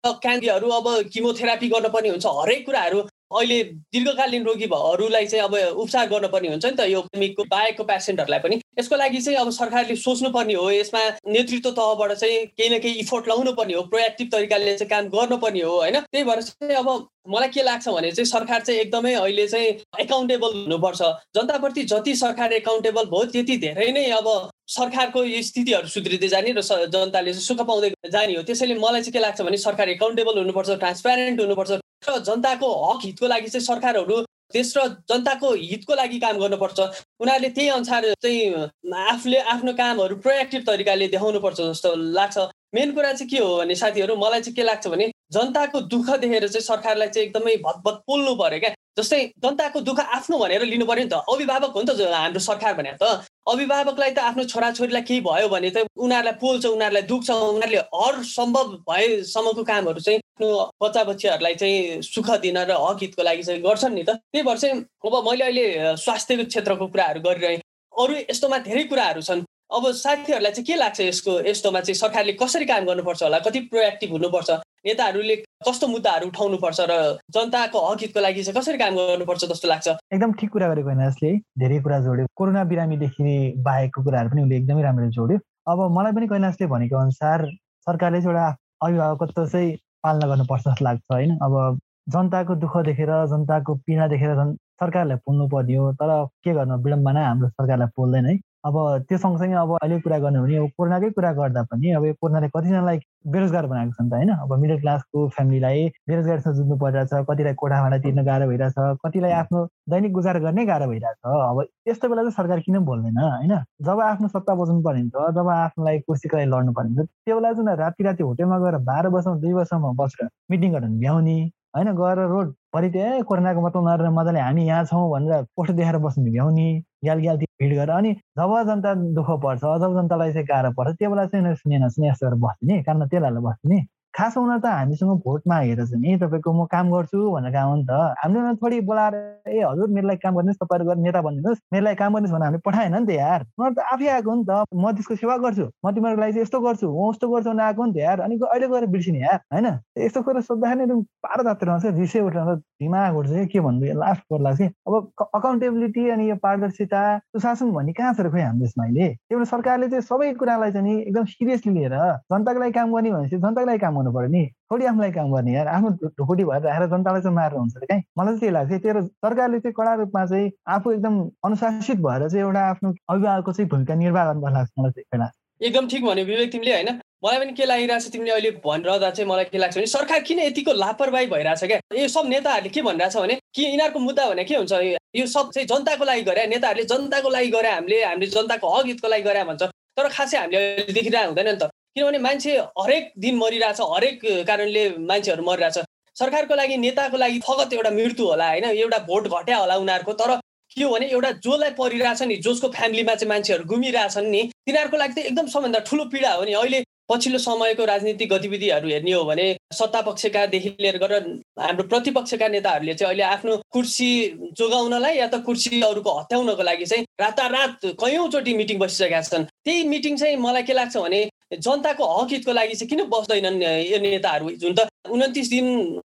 क्यान्डीहरू 0.04 0.68
अब 0.70 0.86
किमोथेरापी 1.12 1.68
गर्नुपर्ने 1.68 2.08
हुन्छ। 2.08 2.26
हरेक 2.26 2.64
कुराहरू 2.66 3.00
अहिले 3.38 3.62
दीर्घकालीन 3.94 4.44
रोगीहरूलाई 4.44 5.26
चाहिँ 5.26 5.44
अब 5.44 5.54
उपचार 5.54 6.08
गर्नुपर्ने 6.08 6.48
हुन्छ 6.48 6.66
नि 6.66 6.76
त 6.78 6.88
यो 6.88 7.02
को 7.38 7.44
बाहेकको 7.44 7.84
पेसेन्टहरूलाई 7.84 8.40
पनि। 8.40 8.60
यसको 8.78 8.96
लागि 8.96 9.20
चाहिँ 9.20 9.38
अब 9.38 9.50
सरकारले 9.50 9.96
सोच्नुपर्ने 9.96 10.54
हो 10.54 10.70
यसमा 10.70 11.00
नेतृत्व 11.28 11.70
तहबाट 11.70 12.12
चाहिँ 12.12 12.44
केही 12.46 12.68
न 12.70 12.78
केही 12.78 13.00
इफोर्ट 13.00 13.28
लाउनु 13.28 13.52
पर्ने 13.54 13.74
हो 13.74 13.82
प्रोएक्टिभ 13.90 14.28
तरिकाले 14.32 14.76
चाहिँ 14.76 14.90
काम 14.90 15.08
गर्नुपर्ने 15.10 15.62
हो 15.62 15.74
होइन? 15.76 16.00
त्यही 16.00 16.24
भएर 16.24 16.42
चाहिँ 16.42 16.74
अब 16.76 16.88
मलाई 17.28 17.48
के 17.48 17.62
लाग्छ 17.62 17.88
भने 17.88 18.10
चाहिँ 18.12 18.26
सरकार 18.26 18.60
चाहिँ 18.62 18.80
एकदमै 18.80 19.14
अहिले 19.14 19.46
चाहिँ 19.48 19.68
एकाउन्टेबल 20.00 20.50
हुनुपर्छ। 20.54 21.02
जनताप्रति 21.36 21.82
जति 21.92 22.14
सरकार 22.16 22.52
एकाउन्टेबल 22.52 23.04
भयो 23.14 23.24
त्यति 23.32 23.56
धेरै 23.56 23.90
नै 23.92 24.04
अब 24.18 24.28
सरकारको 24.68 25.24
स्थितिहरू 25.46 25.88
सुध्रिँदै 25.88 26.28
जाने 26.28 26.52
र 26.52 26.60
जनताले 26.60 27.32
सुख 27.34 27.60
पाउँदै 27.62 27.90
जाने 28.10 28.34
हो। 28.36 28.42
त्यसैले 28.42 28.74
मलाई 28.74 29.02
चाहिँ 29.02 29.12
के 29.12 29.20
लाग्छ 29.20 29.40
भने 29.40 29.56
सरकार 29.64 29.88
एकाउन्टेबल 29.96 30.38
हुनुपर्छ 30.38 30.70
ट्रान्सप्यारेन्ट 30.84 31.40
हुनुपर्छ 31.40 31.80
र 32.08 32.18
जनताको 32.28 32.68
हक 32.84 33.00
हितको 33.04 33.26
लागि 33.26 33.48
चाहिँ 33.48 33.66
सरकारहरू 33.66 34.16
देश 34.54 34.72
र 34.76 34.86
जनताको 35.10 35.52
हितको 35.52 35.94
लागि 35.94 36.18
काम 36.20 36.36
गर्नुपर्छ। 36.38 36.80
उनीहरूले 37.20 37.48
त्यही 37.56 37.68
अनुसार 37.68 38.02
चाहिँ 38.22 38.94
आफूले 38.94 39.38
आफ्नो 39.54 39.72
कामहरू 39.72 40.16
प्रोएक्टिभ 40.24 40.62
तरिकाले 40.66 41.08
देखाउनुपर्छ 41.14 41.60
जस्तो 41.60 41.94
लाग्छ। 42.18 42.38
मेन 42.74 42.92
कुरा 42.92 43.12
चाहिँ 43.12 43.30
के 43.30 43.38
हो 43.38 43.56
भने 43.58 43.74
साथीहरू 43.74 44.16
मलाई 44.16 44.40
चाहिँ 44.40 44.54
के 44.54 44.62
लाग्छ 44.62 44.86
भने 44.88 45.10
जनताको 45.32 45.80
दुःख 45.92 46.10
देखेर 46.20 46.46
चाहिँ 46.48 46.62
सरकारलाई 46.62 47.08
चाहिँ 47.08 47.28
एकदमै 47.28 47.56
भतभत 47.66 48.02
पोल्नु 48.06 48.34
पऱ्यो 48.34 48.58
क्या। 48.60 48.70
जस्तै 48.98 49.20
जनताको 49.42 49.80
दुःख 49.80 50.00
आफ्नो 50.00 50.38
भनेर 50.38 50.62
लिनु 50.62 50.86
पऱ्यो 50.86 51.04
नि 51.04 51.10
त। 51.10 51.22
अभिभावक 51.32 51.72
हो 51.74 51.80
नि 51.82 51.86
त 51.86 52.10
हाम्रो 52.14 52.40
सरकार 52.40 52.74
भने 52.74 52.92
त। 53.02 53.26
अभिभावकलाई 53.46 54.10
त 54.10 54.18
आफ्नो 54.30 54.44
छोराछोरीलाई 54.52 55.02
केही 55.02 55.20
भयो 55.20 55.48
भने 55.48 55.70
त 55.70 55.86
उनीहरूलाई 55.98 56.34
पोल्छ 56.42 56.66
उनीहरूलाई 56.66 57.02
दुख्छ 57.10 57.30
उनीहरूले 57.30 57.80
हर 57.94 58.22
सम्भव 58.22 58.66
भएसम्मको 58.90 59.62
कामहरू 59.70 60.00
चाहिँ 60.00 60.18
आफ्नो 60.18 60.50
बच्चा 60.82 61.04
बच्चीहरूलाई 61.10 61.54
चाहिँ 61.54 62.02
सुख 62.02 62.30
दिन 62.42 62.58
र 62.58 62.78
हक 62.84 62.98
हितको 63.02 63.22
लागि 63.22 63.42
चाहिँ 63.42 63.62
गर्छन् 63.62 63.94
नि 63.94 64.02
त। 64.02 64.18
त्यही 64.18 64.42
भएर 64.42 64.58
चाहिँ 64.58 64.74
अब 65.06 65.14
मैले 65.30 65.44
अहिले 65.44 65.96
स्वास्थ्यको 66.04 66.44
क्षेत्रको 66.50 66.86
कुराहरू 66.86 67.20
गरिरहेँ। 67.26 67.62
अरू 67.92 68.14
यस्तोमा 68.30 68.58
धेरै 68.66 68.84
कुराहरू 68.90 69.22
छन्। 69.22 69.42
अब 69.74 69.90
साथीहरूलाई 69.98 70.52
चाहिँ 70.52 70.64
के 70.66 70.74
लाग्छ 70.76 71.00
यसको 71.00 71.32
यस्तोमा 71.46 71.80
चाहिँ 71.80 71.94
सरकारले 71.98 72.32
कसरी 72.42 72.64
काम 72.66 72.84
गर्नुपर्छ 72.86 73.22
होला? 73.22 73.38
कति 73.46 73.60
प्रोएक्टिभ 73.70 74.10
हुनुपर्छ? 74.10 74.50
नेताहरूले 74.86 75.36
कस्तो 75.66 75.86
मुद्दाहरू 75.88 76.26
उठाउनुपर्छ 76.28 76.80
र 76.90 77.18
जनताको 77.34 77.78
हक 77.86 78.00
हितको 78.00 78.20
लागि 78.20 78.42
चाहिँ 78.42 78.60
कसरी 78.60 78.78
काम 78.78 78.94
गर्नुपर्छ 78.94 79.44
जस्तो 79.44 79.68
लाग्छ? 79.68 79.88
एकदम 80.14 80.32
ठिक 80.38 80.50
कुरा 80.50 80.68
गरेको 80.68 80.88
होइन 80.88 81.02
यसले। 81.08 81.32
धेरै 81.58 81.80
कुरा 81.82 81.98
जोड्यो। 82.06 82.26
कोरोना 82.36 82.64
बिरामीदेखि 82.70 83.34
बाहेकको 83.66 84.04
कुराहरू 84.04 84.30
पनि 84.30 84.42
उसले 84.42 84.56
एकदमै 84.56 84.82
राम्ररी 84.82 85.10
जोड्यो। 85.18 85.38
अब 85.68 85.78
मलाई 85.98 86.12
पनि 86.12 86.26
कैलाशले 86.28 86.66
भनेको 86.70 86.96
अनुसार 86.96 87.46
सरकारले 87.88 88.22
चाहिँ 88.22 88.34
एउटा 88.34 88.46
अभिभावकत्व 88.84 89.46
चाहिँ 89.46 89.76
पालना 90.04 90.26
गर्नुपर्छ 90.26 90.62
जस्तो 90.68 90.84
लाग्छ 90.84 91.02
होइन। 91.12 91.36
अब 91.42 91.78
जनताको 92.14 92.54
दुःख 92.62 92.76
देखेर 92.86 93.10
जनताको 93.34 93.74
पीडा 93.86 94.06
देखेर 94.14 94.38
सरकारलाई 94.80 95.16
पोल्नु 95.26 95.48
पर्ने 95.48 95.74
हो 95.74 95.92
तर 95.98 96.10
के 96.44 96.52
गर्नु? 96.54 96.82
विडम्बना 96.84 97.28
हाम्रो 97.28 97.48
सरकारलाई 97.48 97.88
पोल्दैन 97.96 98.26
है। 98.26 98.36
अब 98.64 98.76
त्यो 99.08 99.16
सँगसँगै 99.18 99.56
अब 99.60 99.70
अहिले 99.76 99.98
कुरा 100.00 100.18
गर्नु 100.18 100.42
भने 100.42 100.56
अब 100.56 100.68
कोरोनाकै 100.78 101.10
कुरा 101.16 101.32
गर्दा 101.38 101.62
पनि 101.70 101.90
अब 101.96 102.04
यो 102.04 102.12
कोरोनाले 102.20 102.48
कतिजनालाई 102.48 102.98
बेरोजगार 103.28 103.66
बनाएको 103.66 103.92
छ 103.92 104.00
नि 104.00 104.10
त 104.10 104.14
होइन? 104.14 104.30
अब 104.44 104.52
मिडल 104.60 104.78
क्लासको 104.80 105.28
फ्यामिलीलाई 105.36 105.80
बेरोजगारसँग 106.08 106.54
जुझ्नु 106.56 106.76
परिरहेछ 106.84 107.26
कतिलाई 107.30 107.54
कोठा 107.60 107.80
भाडा 107.84 107.98
तिर्न 108.04 108.24
गाह्रो 108.24 108.46
भइरहेछ 108.48 108.74
कतिलाई 109.04 109.32
आफ्नो 109.40 109.64
दैनिक 109.90 110.12
गुजार 110.12 110.38
गर्नै 110.44 110.64
गाह्रो 110.72 110.86
भइरहेछ। 110.92 111.18
अब 111.24 111.60
यस्तो 111.88 112.08
बेला 112.08 112.22
चाहिँ 112.22 112.36
सरकार 112.40 112.60
किन 112.64 112.78
बोल्दैन 112.88 113.18
होइन? 113.18 113.54
जब 113.84 114.00
आफ्नो 114.00 114.28
सत्ता 114.32 114.54
बचाउनु 114.54 114.82
पर्ने 114.86 115.00
हुन्छ 115.00 115.36
जब 115.36 115.48
आफ्नो 115.56 115.84
लागि 115.84 116.00
कुर्सीको 116.08 116.36
लागि 116.36 116.50
लड्नु 116.54 116.72
पर्ने 116.72 116.96
हुन्छ 116.96 117.08
त्यो 117.08 117.36
बेला 117.36 117.52
चाहिँ 117.52 117.76
राति 117.84 118.04
राति 118.04 118.22
होटेलमा 118.24 118.58
गएर 118.64 118.76
बाह्र 118.88 119.08
वर्षमा 119.16 119.34
दुई 119.44 119.52
वर्षमा 119.60 119.92
बसेर 120.00 120.28
मिटिङ 120.50 120.72
गरेर 120.72 120.96
भ्याउने। 121.04 121.38
होइन 121.74 121.88
गएर 121.96 122.18
रोड 122.30 122.52
भरि 122.74 122.88
त्यो 122.90 123.22
कोरोनाको 123.28 123.60
मतलब 123.66 123.88
नरेर 123.88 124.10
मजाले 124.18 124.40
हामी 124.40 124.64
यहाँ 124.66 124.84
छौँ 124.90 125.08
भनेर 125.10 125.42
पोस्टर 125.56 125.74
देखाएर 125.74 125.98
बस्नु 126.04 126.30
भ्याउने 126.32 126.66
ग्याल 127.04 127.18
ग्याल 127.20 127.36
भिड 127.38 127.72
गरेर। 127.76 127.90
अनि 127.90 128.12
जब 128.38 128.52
जनता 128.68 128.94
दुःख 129.18 129.30
पर्छ 129.44 129.60
जब 129.82 129.96
जनतालाई 130.00 130.32
चाहिँ 130.32 130.46
गाह्रो 130.50 130.70
पर्छ 130.78 130.96
त्यो 130.98 131.10
बेला 131.10 131.26
चाहिँ 131.34 131.54
सुने 131.54 132.08
यस्तो 132.08 132.26
गरेर 132.26 132.38
बस्ने 132.46 132.82
कारण 132.82 133.06
त्यसलाई 133.08 133.42
बस्ने। 133.48 133.80
खास 134.14 134.36
हुन 134.36 134.58
त 134.60 134.66
हामीसँग 134.66 135.10
भोट 135.24 135.42
मागेर 135.48 135.84
चाहिँ 135.84 136.00
नि 136.02 136.16
तपाईँको 136.22 136.52
म 136.52 136.64
काम 136.70 136.90
गर्छु 136.94 137.18
भनेर 137.34 137.56
हो 137.56 137.74
नि 137.74 137.84
त। 137.84 137.92
हामीले 138.22 138.54
थोरै 138.62 138.80
बोलाएर 138.86 139.14
ए 139.48 139.62
हजुर 139.62 139.88
मेरो 139.90 140.06
लागि 140.08 140.20
काम 140.22 140.34
गर्नुहोस् 140.34 140.58
तपाईँहरू 140.62 140.86
गरेर 140.88 141.02
नेता 141.02 141.20
बनिदिनुहोस्। 141.26 141.60
मेरो 141.72 141.84
लागि 141.84 141.98
काम 141.98 142.12
गर्नुहोस् 142.14 142.34
भनेर 142.34 142.46
हामीले 142.46 142.62
पठाएन 142.66 142.94
नि 142.94 143.06
त 143.06 143.10
यार। 143.18 143.40
उनीहरू 143.58 143.74
त 143.74 143.78
आफै 143.92 144.06
आएको 144.14 144.34
नि 144.34 144.44
त। 144.46 144.52
म 144.70 144.84
त्यसको 144.94 145.14
सेवा 145.18 145.36
गर्छु। 145.44 145.66
म 145.82 145.86
तिमीहरूको 145.94 146.20
लागि 146.22 146.32
चाहिँ 146.32 146.46
यस्तो 146.46 146.58
गर्छु। 146.62 146.86
म 146.86 147.02
उस्तो 147.10 147.26
गर्छु 147.32 147.50
भने 147.50 147.62
आएको 147.64 147.82
नि 147.84 147.92
त 147.92 147.96
यार। 147.98 148.18
अनि 148.22 148.34
अहिले 148.38 148.66
गएर 148.70 148.86
बिर्सिने 148.94 149.20
यार। 149.20 149.38
होइन? 149.50 149.66
यस्तो 149.98 150.22
कुरा 150.22 150.40
सोद्धाखेरि 150.46 150.82
एकदम 150.84 151.00
पारो 151.24 151.42
जातिर 151.44 151.68
आउँछ 151.74 151.84
रिसै 151.98 152.20
उठेर 152.22 152.54
दिमाग 152.54 153.16
उठ्छ 153.18 153.32
के 153.50 153.60
भन्नु 153.66 153.98
लास्ट 153.98 154.22
पर्ला 154.30 154.54
चाहिँ। 154.54 154.70
अब 154.86 154.92
अकाउन्टेबिलिटी 155.34 156.02
अनि 156.14 156.24
यो 156.30 156.36
पारदर्शिता 156.38 157.02
सुशासन 157.34 157.72
भन्ने 157.72 157.92
कहाँ 157.98 158.14
छ 158.14 158.20
र 158.20 158.30
खोइ 158.30 158.42
हाम्रो 158.46 158.62
देशमा 158.62 158.84
अहिले? 158.84 159.08
भएर 159.26 159.44
सरकारले 159.44 159.88
चाहिँ 159.90 160.06
सबै 160.06 160.32
कुरालाई 160.38 160.70
चाहिँ 160.72 160.86
नि 160.86 160.94
एकदम 161.02 161.24
सिरियसली 161.34 161.72
लिएर 161.74 161.94
जनताको 162.30 162.58
लागि 162.60 162.72
काम 162.78 162.94
गर्ने 162.94 163.10
भनेपछि 163.10 163.36
जनताको 163.36 163.66
लागि 163.66 163.78
काम 163.78 163.94
गर्नु 164.04 164.12
पर्यो 164.12 164.28
नि 164.28 164.42
थोरै 164.70 164.86
आफूलाई 164.86 165.12
काम 165.12 165.32
गर्ने 165.34 165.52
यार। 165.54 165.68
आफ्नो 165.68 165.88
ढुकुटी 166.18 166.44
भएर 166.44 166.62
राखेर 166.66 166.86
जनतालाई 166.92 167.22
चाहिँ 167.22 167.36
मारेर 167.36 167.58
हुन्छ 167.58 167.74
कहीँ? 167.76 168.02
मलाई 168.18 168.32
चाहिँ 168.34 168.40
त्यही 168.40 168.52
लाग्छ 168.52 168.82
त्यही 168.82 169.06
सरकारले 169.24 169.60
चाहिँ 169.60 169.74
कडा 169.78 169.94
रूपमा 169.94 170.26
चाहिँ 170.26 170.50
आफू 170.74 170.92
एकदम 170.92 171.14
अनुशासित 171.44 171.98
भएर 172.06 172.28
चाहिँ 172.28 172.44
एउटा 172.44 172.62
आफ्नो 172.74 172.94
अभिभावकको 173.08 173.52
चाहिँ 173.52 173.68
भूमिका 173.70 173.94
निर्वाह 173.94 174.24
गर्नुपर्छ 174.24 174.54
लाग्छ 174.54 174.70
मलाई 174.78 174.92
चाहिँ 175.00 175.30
एकदम 175.60 175.86
ठिक 175.88 176.04
भन्यो 176.04 176.24
विवेक 176.24 176.50
तिमीले 176.52 176.72
होइन? 176.74 176.88
मलाई 177.24 177.38
पनि 177.40 177.52
के 177.56 177.64
लागिरहेको 177.64 178.04
छ 178.04 178.12
तिमीले 178.12 178.32
अहिले 178.32 178.50
भनिरहँदा 178.64 179.10
चाहिँ 179.10 179.28
मलाई 179.30 179.44
के 179.48 179.58
लाग्छ 179.58 179.76
भने 179.76 179.86
सरकार 179.86 180.20
किन 180.28 180.38
यतिको 180.40 180.72
लापरवाही 180.72 181.26
भइरहेछ 181.26 181.64
क्या? 181.64 181.78
यो 181.94 182.08
सब 182.08 182.26
नेताहरूले 182.28 182.70
के 182.74 182.82
भनिरहेछ 182.82 183.16
भने 183.16 183.34
कि 183.54 183.62
यिनीहरूको 183.62 183.98
मुद्दा 183.98 184.28
भने 184.30 184.44
के 184.44 184.56
हुन्छ? 184.56 184.72
यो 185.16 185.26
सब 185.26 185.50
चाहिँ 185.54 185.66
जनताको 185.68 186.04
लागि 186.04 186.22
गरे 186.28 186.46
नेताहरूले 186.52 186.84
जनताको 186.84 187.28
लागि 187.30 187.48
गरे 187.56 187.70
हामीले 187.70 188.02
हामीले 188.04 188.26
जनताको 188.34 188.66
हक 188.74 188.86
हितको 188.86 189.08
लागि 189.08 189.22
गरे 189.22 189.44
भन्छ। 189.44 189.62
तर 189.96 190.08
खासै 190.10 190.36
हामीले 190.38 190.58
अहिले 190.58 190.92
देखिरहेको 190.92 191.28
हुँदैन 191.30 191.48
नि 191.48 191.58
त। 191.62 191.70
किनभने 191.96 192.18
मान्छे 192.18 192.52
हरेक 192.78 193.12
दिन 193.18 193.36
मरिरहेछ 193.38 193.80
हरेक 193.80 194.20
कारणले 194.46 194.88
मान्छेहरू 194.98 195.42
मरिरहेछ। 195.46 195.78
सरकारको 196.16 196.54
लागि 196.54 196.76
नेताको 196.76 197.16
लागि 197.16 197.38
फगत 197.46 197.72
एउटा 197.72 197.90
मृत्यु 197.90 198.26
होला 198.26 198.48
होइन? 198.48 198.64
एउटा 198.64 198.98
भोट 199.06 199.28
घट्या 199.30 199.56
होला 199.58 199.76
उनीहरूको 199.78 200.12
तर 200.18 200.34
के 200.74 200.82
हो 200.82 200.90
भने 200.90 201.06
एउटा 201.06 201.30
जसलाई 201.38 201.70
परिरहेछ 201.78 202.22
नि 202.22 202.36
जसको 202.42 202.68
फ्यामिलीमा 202.74 203.14
चाहिँ 203.14 203.28
मान्छेहरू 203.30 203.64
घुमिरहेछन् 203.64 204.26
नि 204.26 204.42
तिनीहरूको 204.66 204.96
लागि 204.96 205.14
चाहिँ 205.14 205.28
एकदम 205.30 205.46
सबभन्दा 205.54 205.78
ठुलो 205.86 206.04
पीडा 206.10 206.32
हो 206.34 206.44
नि। 206.44 206.52
अहिले 206.52 206.82
पछिल्लो 207.10 207.38
समयको 207.38 207.84
राजनीतिक 207.84 208.28
गतिविधिहरू 208.32 208.88
हेर्ने 208.88 209.12
हो 209.12 209.24
भने 209.24 209.46
सत्ता 209.78 210.00
पक्षकादेखि 210.02 210.68
लिएर 210.80 210.96
गरेर 210.98 211.22
हाम्रो 211.60 211.84
प्रतिपक्षका 211.92 212.48
नेताहरूले 212.48 212.94
चाहिँ 212.94 213.10
अहिले 213.10 213.24
आफ्नो 213.28 213.56
कुर्सी 213.70 214.10
जोगाउनलाई 214.58 215.16
या 215.16 215.26
त 215.28 215.42
कुर्सी 215.46 215.80
अरूको 215.82 216.18
हत्याउनको 216.18 216.62
लागि 216.62 216.86
चाहिँ 216.90 217.04
रातारात 217.20 217.86
कयौँचोटि 218.02 218.54
मिटिङ 218.56 218.78
बसिसकेका 218.82 219.20
छन्। 219.22 219.44
त्यही 219.64 219.84
मिटिङ 219.92 220.16
चाहिँ 220.16 220.36
मलाई 220.40 220.62
के 220.64 220.72
लाग्छ 220.72 220.96
भने 220.96 221.20
जनताको 221.60 222.04
हक 222.14 222.32
हितको 222.32 222.52
लागि 222.52 222.74
चाहिँ 222.74 222.88
किन 222.88 223.04
बस्दैनन् 223.10 223.62
यो 223.62 223.98
नेताहरू? 223.98 224.50
जुन 224.62 224.74
त 224.74 224.88
उन्तिस 225.10 225.48
दिन 225.50 225.66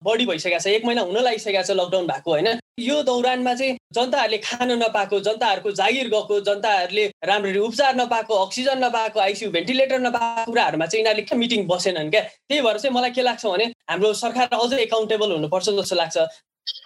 बढी 0.04 0.26
भइसकेको 0.26 0.60
छ 0.60 0.68
एक 0.68 0.86
महिना 0.86 1.02
हुन 1.02 1.18
लागिसकेको 1.24 1.64
छ 1.64 1.72
लकडाउन 1.80 2.08
भएको 2.08 2.32
होइन? 2.32 2.48
यो 2.80 3.02
दौरानमा 3.04 3.54
चाहिँ 3.56 3.78
जनताहरूले 3.94 4.38
खान 4.38 4.72
नपाएको 4.84 5.20
जनताहरूको 5.28 5.72
जागिर 5.80 6.08
गएको 6.12 6.40
जनताहरूले 6.50 7.06
राम्ररी 7.24 7.60
उपचार 7.60 7.96
नपाएको 7.96 8.34
अक्सिजन 8.46 8.84
नपाएको 8.84 9.20
आइसियु 9.20 9.52
भेन्टिलेटर 9.52 10.00
नपाएको 10.02 10.52
कुराहरूमा 10.52 10.86
चाहिँ 10.86 11.02
यिनीहरूले 11.02 11.26
के 11.30 11.36
मिटिङ 11.36 11.68
बसेनन् 11.68 12.12
क्या? 12.12 12.22
त्यही 12.22 12.62
भएर 12.62 12.78
चाहिँ 12.78 12.96
मलाई 12.96 13.12
के 13.12 13.22
लाग्छ 13.22 13.46
भने 13.46 13.66
हाम्रो 13.90 14.14
सरकार 14.22 14.60
अझै 14.60 14.82
एकाउन्टेबल 14.84 15.32
हुनुपर्छ 15.32 15.70
जस्तो 15.70 15.96
लाग्छ। 15.96 16.18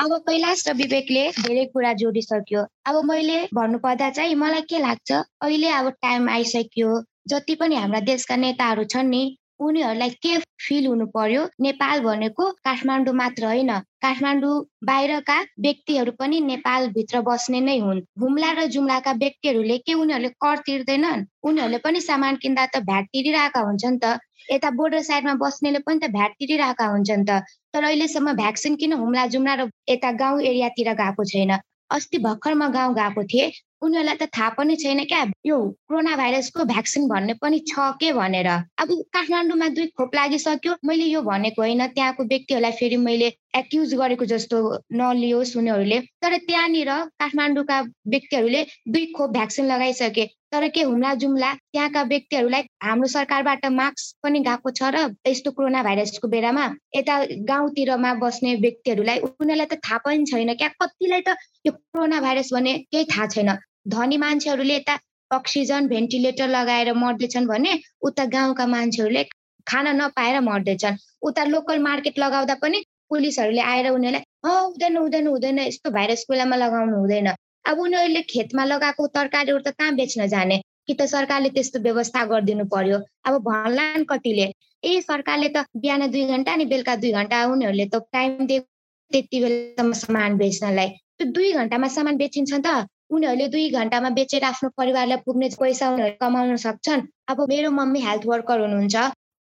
अब 0.02 0.12
कैलाश 0.28 0.68
र 0.68 0.74
विवेकले 0.76 1.24
धेरै 1.42 1.66
कुरा 1.74 1.92
जोडिसक्यो। 2.02 2.62
अब 2.88 2.96
मैले 3.06 3.38
भन्नुपर्दा 3.54 4.10
चाहिँ 4.10 4.36
मलाई 4.36 4.62
के 4.70 4.80
लाग्छ 4.80 5.12
अहिले 5.12 5.70
अब 5.80 5.90
टाइम 6.06 6.30
आइसक्यो। 6.30 6.90
जति 7.26 7.56
पनि 7.56 7.76
हाम्रा 7.76 8.00
देशका 8.00 8.36
नेताहरू 8.36 8.84
छन् 8.86 9.10
नि 9.10 9.24
उनीहरूलाई 9.60 10.10
के 10.24 10.38
फिल 10.62 10.88
हुनु 10.88 11.06
पर्यो? 11.08 11.44
नेपाल 11.62 12.00
भनेको 12.00 12.50
काठमाडौँ 12.66 13.14
मात्र 13.14 13.46
होइन 13.46 13.72
काठमाडौँ 14.02 14.54
बाहिरका 14.84 15.38
व्यक्तिहरू 15.60 16.12
पनि 16.20 16.40
नेपालभित्र 16.42 17.22
बस्ने 17.22 17.62
नै 17.62 17.78
हुन्। 17.80 18.02
हुम्ला 18.22 18.52
र 18.52 18.66
जुम्लाका 18.68 19.12
व्यक्तिहरूले 19.14 19.78
के 19.78 19.94
उनीहरूले 19.96 20.30
कर 20.38 20.58
तिर्दैनन्? 20.60 21.26
उनीहरूले 21.44 21.78
पनि 21.80 22.02
सामान 22.02 22.36
किन्दा 22.36 22.66
त 22.66 22.84
भ्याट 22.86 23.06
तिरिरहेका 23.10 23.62
हुन्छन् 23.62 24.00
त। 24.04 24.20
यता 24.52 24.70
बोर्डर 24.72 25.02
साइडमा 25.02 25.34
बस्नेले 25.42 25.80
पनि 25.80 26.00
त 26.00 26.12
भ्याट 26.12 26.32
तिरिरहेका 26.40 26.86
हुन्छन् 26.86 27.26
त। 27.26 27.42
तर 27.74 27.84
अहिलेसम्म 27.84 28.34
भ्याक्सिन 28.36 28.76
किन 28.76 28.94
हुम्ला 28.94 29.26
जुम्ला 29.28 29.54
र 29.56 29.70
यता 29.90 30.12
गाउँ 30.22 30.42
एरियातिर 30.44 30.94
गएको 30.96 31.24
छैन? 31.26 31.58
अस्ति 31.90 32.18
भर्खर 32.20 32.54
गाउँ 32.72 32.94
गएको 32.96 33.24
थिएँ। 33.24 33.52
उनीहरूलाई 33.86 34.18
त 34.18 34.30
थाहा 34.38 34.50
पनि 34.58 34.76
छैन 34.84 35.04
क्या। 35.06 35.22
यो 35.46 35.58
कोरोना 35.88 36.16
भाइरसको 36.18 36.66
भ्याक्सिन 36.66 37.08
भन्ने 37.08 37.34
पनि 37.42 37.60
छ 37.70 37.90
के 38.02 38.12
भनेर। 38.14 38.50
अब 38.82 38.90
काठमाडौँमा 39.14 39.68
दुई 39.78 39.88
खोप 39.98 40.16
लागिसक्यो। 40.16 40.76
मैले 40.86 41.06
यो 41.06 41.22
भनेको 41.22 41.62
होइन। 41.62 41.88
त्यहाँको 41.88 42.24
व्यक्तिहरूलाई 42.24 42.72
फेरि 42.80 42.98
मैले 43.08 43.28
एक्युज 43.56 43.94
गरेको 43.96 44.26
जस्तो 44.26 44.58
नलियोस् 44.94 45.58
उनीहरूले। 45.58 46.00
तर 46.22 46.38
त्यहाँनिर 46.48 46.92
काठमाडौँका 47.22 47.82
व्यक्तिहरूले 48.14 48.66
दुई 48.88 49.06
खोप 49.16 49.30
भ्याक्सिन 49.32 49.66
लगाइसके। 49.66 50.26
तर 50.52 50.68
के 50.72 50.82
हुम्ला 50.84 51.14
जुम्ला 51.22 51.54
त्यहाँका 51.54 52.02
व्यक्तिहरूलाई 52.10 52.64
हाम्रो 52.84 53.08
सरकारबाट 53.14 53.66
मास्क 53.76 54.24
पनि 54.24 54.40
गएको 54.40 54.72
छ 54.72 54.92
र 54.96 54.98
यस्तो 55.28 55.52
कोरोना 55.52 55.84
भाइरसको 55.84 56.28
बेलामा 56.28 56.66
यता 56.96 57.16
गाउँतिरमा 57.50 58.14
बस्ने 58.24 58.56
व्यक्तिहरूलाई 58.64 59.20
उनीहरूलाई 59.20 59.68
त 59.68 59.80
थाहा 59.84 59.98
पनि 60.06 60.26
छैन 60.32 60.54
क्या। 60.56 60.70
कतिलाई 60.80 61.22
त 61.28 61.36
यो 61.68 61.72
कोरोना 61.72 62.22
भाइरस 62.22 62.54
भने 62.54 62.74
केही 62.92 63.06
थाहा 63.12 63.28
छैन। 63.36 63.50
धनी 63.88 64.18
मान्छेहरूले 64.18 64.76
यता 64.76 64.98
अक्सिजन 65.32 65.88
भेन्टिलेटर 65.88 66.48
लगाएर 66.50 66.94
मर्दैछन् 66.94 67.48
भने 67.48 67.80
उता 68.02 68.26
गाउँका 68.36 68.66
मान्छेहरूले 68.68 69.24
खाना 69.68 69.92
नपाएर 69.94 70.40
मर्दैछन्। 70.42 70.98
उता 71.22 71.44
लोकल 71.44 71.80
मार्केट 71.80 72.20
लगाउँदा 72.20 72.56
पनि 72.62 72.84
पुलिसहरूले 73.10 73.62
आएर 73.62 73.90
उनीहरूलाई 73.90 74.24
हुँदैन 74.46 74.98
हुँदैन 74.98 75.28
हुँदैन 75.28 75.60
यस्तो 75.60 75.92
भाइरस 75.92 76.26
बेलामा 76.30 76.56
लगाउनु 76.56 76.98
हुँदैन। 77.00 77.28
अब 77.66 77.80
उनीहरूले 77.80 78.22
खेतमा 78.30 78.64
लगाएको 78.66 79.08
तरकारीहरू 79.18 79.60
त 79.68 79.74
कहाँ 79.78 79.96
बेच्न 79.96 80.28
जाने? 80.28 80.62
कि 80.88 80.94
त 80.94 81.06
सरकारले 81.10 81.50
त्यस्तो 81.50 81.80
व्यवस्था 81.82 82.26
गरिदिनु 82.30 82.66
पर्यो? 82.70 82.98
अब 83.26 83.34
भन्लान् 83.42 84.06
कतिले। 84.06 84.48
ए 84.84 85.02
सरकारले 85.02 85.50
त 85.50 85.66
बिहान 85.78 86.08
दुई 86.12 86.26
घन्टा 86.26 86.54
अनि 86.54 86.66
बेलुका 86.66 86.96
दुई 87.02 87.12
घन्टा 87.12 87.44
उनीहरूले 87.54 87.86
त 87.94 88.06
टाइम 88.14 88.46
दिएको 88.46 88.68
त्यति 89.12 89.40
बेलासम्म 89.44 89.94
सामान 90.02 90.38
बेच्नलाई। 90.38 90.90
त्यो 91.18 91.32
दुई 91.32 91.52
घन्टामा 91.54 91.88
सामान 91.98 92.18
बेचिन्छ 92.18 92.54
त। 92.54 92.86
उनीहरूले 93.10 93.48
दुई 93.48 93.70
घन्टामा 93.80 94.10
बेचेर 94.18 94.44
आफ्नो 94.44 94.70
परिवारलाई 94.78 95.18
पुग्ने 95.26 95.50
पैसा 95.60 95.90
उनीहरूले 95.90 96.18
कमाउन 96.22 96.56
सक्छन्। 96.66 97.02
अब 97.30 97.42
मेरो 97.50 97.72
मम्मी 97.72 98.00
हेल्थ 98.02 98.26
वर्कर 98.28 98.60
हुनुहुन्छ। 98.62 98.96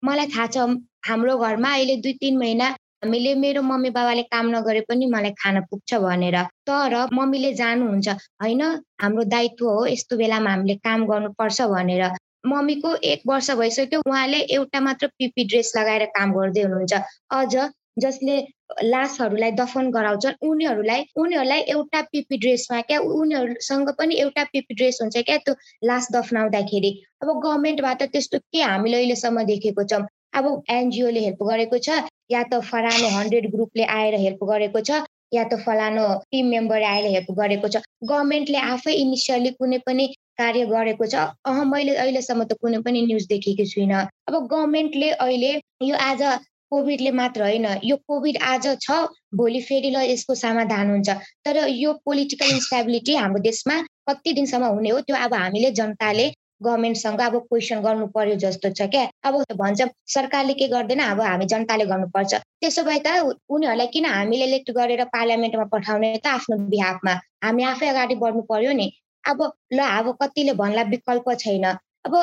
मलाई 0.02 0.26
थाहा 0.34 0.46
छ 0.46 0.56
हाम्रो 1.08 1.36
घरमा 1.38 1.70
अहिले 1.72 1.96
दुई 2.04 2.12
तिन 2.20 2.36
महिना 2.38 2.66
हामीले 3.04 3.34
मेरो 3.40 3.62
मम्मी 3.62 3.90
बाबाले 3.96 4.22
काम 4.34 4.46
नगरे 4.54 4.80
पनि 4.88 5.06
मलाई 5.06 5.30
खान 5.40 5.60
पुग्छ 5.70 5.94
भनेर। 6.04 6.36
तर 6.68 6.94
मम्मीले 7.12 7.52
जानुहुन्छ 7.54 8.08
होइन 8.42 8.62
हाम्रो 9.02 9.24
दायित्व 9.34 9.68
हो 9.68 9.86
यस्तो 9.86 10.16
बेलामा 10.16 10.50
हामीले 10.50 10.74
काम 10.86 11.06
गर्नुपर्छ 11.06 11.62
भनेर। 11.72 12.04
मम्मीको 12.46 12.94
एक 13.12 13.22
वर्ष 13.26 13.50
भइसक्यो 13.60 14.00
उहाँले 14.06 14.38
एउटा 14.56 14.80
मात्र 14.80 15.06
पिपी 15.18 15.44
ड्रेस 15.44 15.72
लगाएर 15.76 16.04
काम 16.16 16.32
गर्दै 16.32 16.62
हुनुहुन्छ। 16.62 16.94
अझ 17.30 17.54
जसले 17.98 18.36
लासहरूलाई 18.82 19.50
दफन 19.60 19.90
गराउँछन्। 19.90 20.38
उनीहरूलाई 20.48 21.04
उनीहरूलाई 21.16 21.60
एउटा 21.74 22.00
पिपी 22.12 22.36
ड्रेसमा 22.38 22.80
क्या 22.88 22.98
उनीहरूसँग 22.98 23.88
पनि 23.98 24.14
एउटा 24.20 24.44
पिपी 24.52 24.74
ड्रेस 24.74 24.98
हुन्छ 25.02 25.16
क्या 25.16 25.36
त्यो 25.46 25.54
लास 25.84 26.08
दफनाउँदाखेरि। 26.12 26.90
अब 27.22 27.28
गभर्मेन्टबाट 27.40 28.02
त्यस्तो 28.12 28.38
के 28.38 28.62
हामीले 28.62 28.96
अहिलेसम्म 28.96 29.42
देखेको 29.52 29.84
छौँ? 29.84 30.04
अब 30.34 30.62
एनजिओले 30.70 31.20
हेल्प 31.24 31.42
गरेको 31.42 31.78
छ 31.78 31.88
या 32.30 32.42
त 32.42 32.60
फलानो 32.70 33.08
हन्ड्रेड 33.16 33.50
ग्रुपले 33.50 33.84
आएर 33.84 34.14
हेल्प 34.20 34.44
गरेको 34.44 34.80
छ 34.80 34.90
या 35.34 35.44
त 35.44 35.58
फलानो 35.64 36.06
टिम 36.30 36.46
मेम्बर 36.46 36.82
आएर 36.82 37.06
हेल्प 37.14 37.30
गरेको 37.38 37.68
छ। 37.68 37.82
गभर्मेन्टले 38.04 38.58
आफै 38.58 38.92
इनिसियली 38.94 39.50
कुनै 39.56 39.78
पनि 39.86 40.06
कार्य 40.38 40.66
गरेको 40.66 41.06
छ। 41.06 41.14
अह 41.46 41.62
मैले 41.64 41.94
अहिलेसम्म 41.96 42.44
त 42.44 42.58
कुनै 42.60 42.78
पनि 42.84 43.06
न्युज 43.06 43.26
देखेको 43.32 43.64
छुइनँ। 43.72 44.02
अब 44.28 44.34
गभर्मेन्टले 44.52 45.10
अहिले 45.16 45.52
यो 45.82 45.96
आज 45.96 46.22
कोभिडले 46.70 47.10
मात्र 47.18 47.42
होइन 47.42 47.66
यो 47.84 47.96
कोभिड 48.08 48.36
आज 48.42 48.66
छ 48.80 49.02
भोलि 49.34 49.60
फेरि 49.68 49.90
ल 49.90 50.02
यसको 50.10 50.34
समाधान 50.34 50.90
हुन्छ। 50.90 51.08
तर 51.44 51.56
यो 51.68 51.92
पोलिटिकल 52.04 52.50
इन्स्टेबिलिटी 52.54 53.14
हाम्रो 53.16 53.42
देशमा 53.42 53.76
कति 54.08 54.32
दिनसम्म 54.32 54.66
हुने 54.74 54.90
हो 54.90 55.00
त्यो 55.06 55.16
अब 55.16 55.34
हामीले 55.34 55.70
जनताले 55.78 56.26
गभर्मेन्टसँग 56.64 57.20
अब 57.20 57.36
क्वेसन 57.48 57.80
गर्नु 57.86 58.06
पर्यो 58.16 58.34
जस्तो 58.42 58.70
छ 58.72 58.88
क्या। 58.90 59.04
अब 59.24 59.34
भन्छ 59.56 59.88
सरकारले 60.14 60.54
के 60.60 60.68
गर्दैन 60.68 61.00
अब 61.06 61.20
हामी 61.20 61.46
जनताले 61.52 61.84
गर्नुपर्छ। 61.86 62.34
त्यसो 62.34 62.82
भए 62.84 62.98
त 63.06 63.36
उनीहरूलाई 63.48 63.86
किन 63.94 64.06
हामीले 64.06 64.44
इलेक्ट 64.44 64.70
गरेर 64.78 65.04
पार्लियामेन्टमा 65.12 65.64
पठाउने 65.72 66.16
त 66.16 66.26
आफ्नो 66.26 66.56
बिहाफमा? 66.72 67.14
हामी 67.44 67.62
आफै 67.72 67.88
अगाडि 67.88 68.14
बढ्नु 68.22 68.42
पर्यो 68.52 68.72
नि। 68.72 68.88
अब 69.24 69.38
ल 69.72 69.78
अब 69.98 70.16
कतिले 70.22 70.52
भन्ला 70.56 70.82
विकल्प 70.90 71.28
छैन। 71.44 71.66
अब 72.06 72.14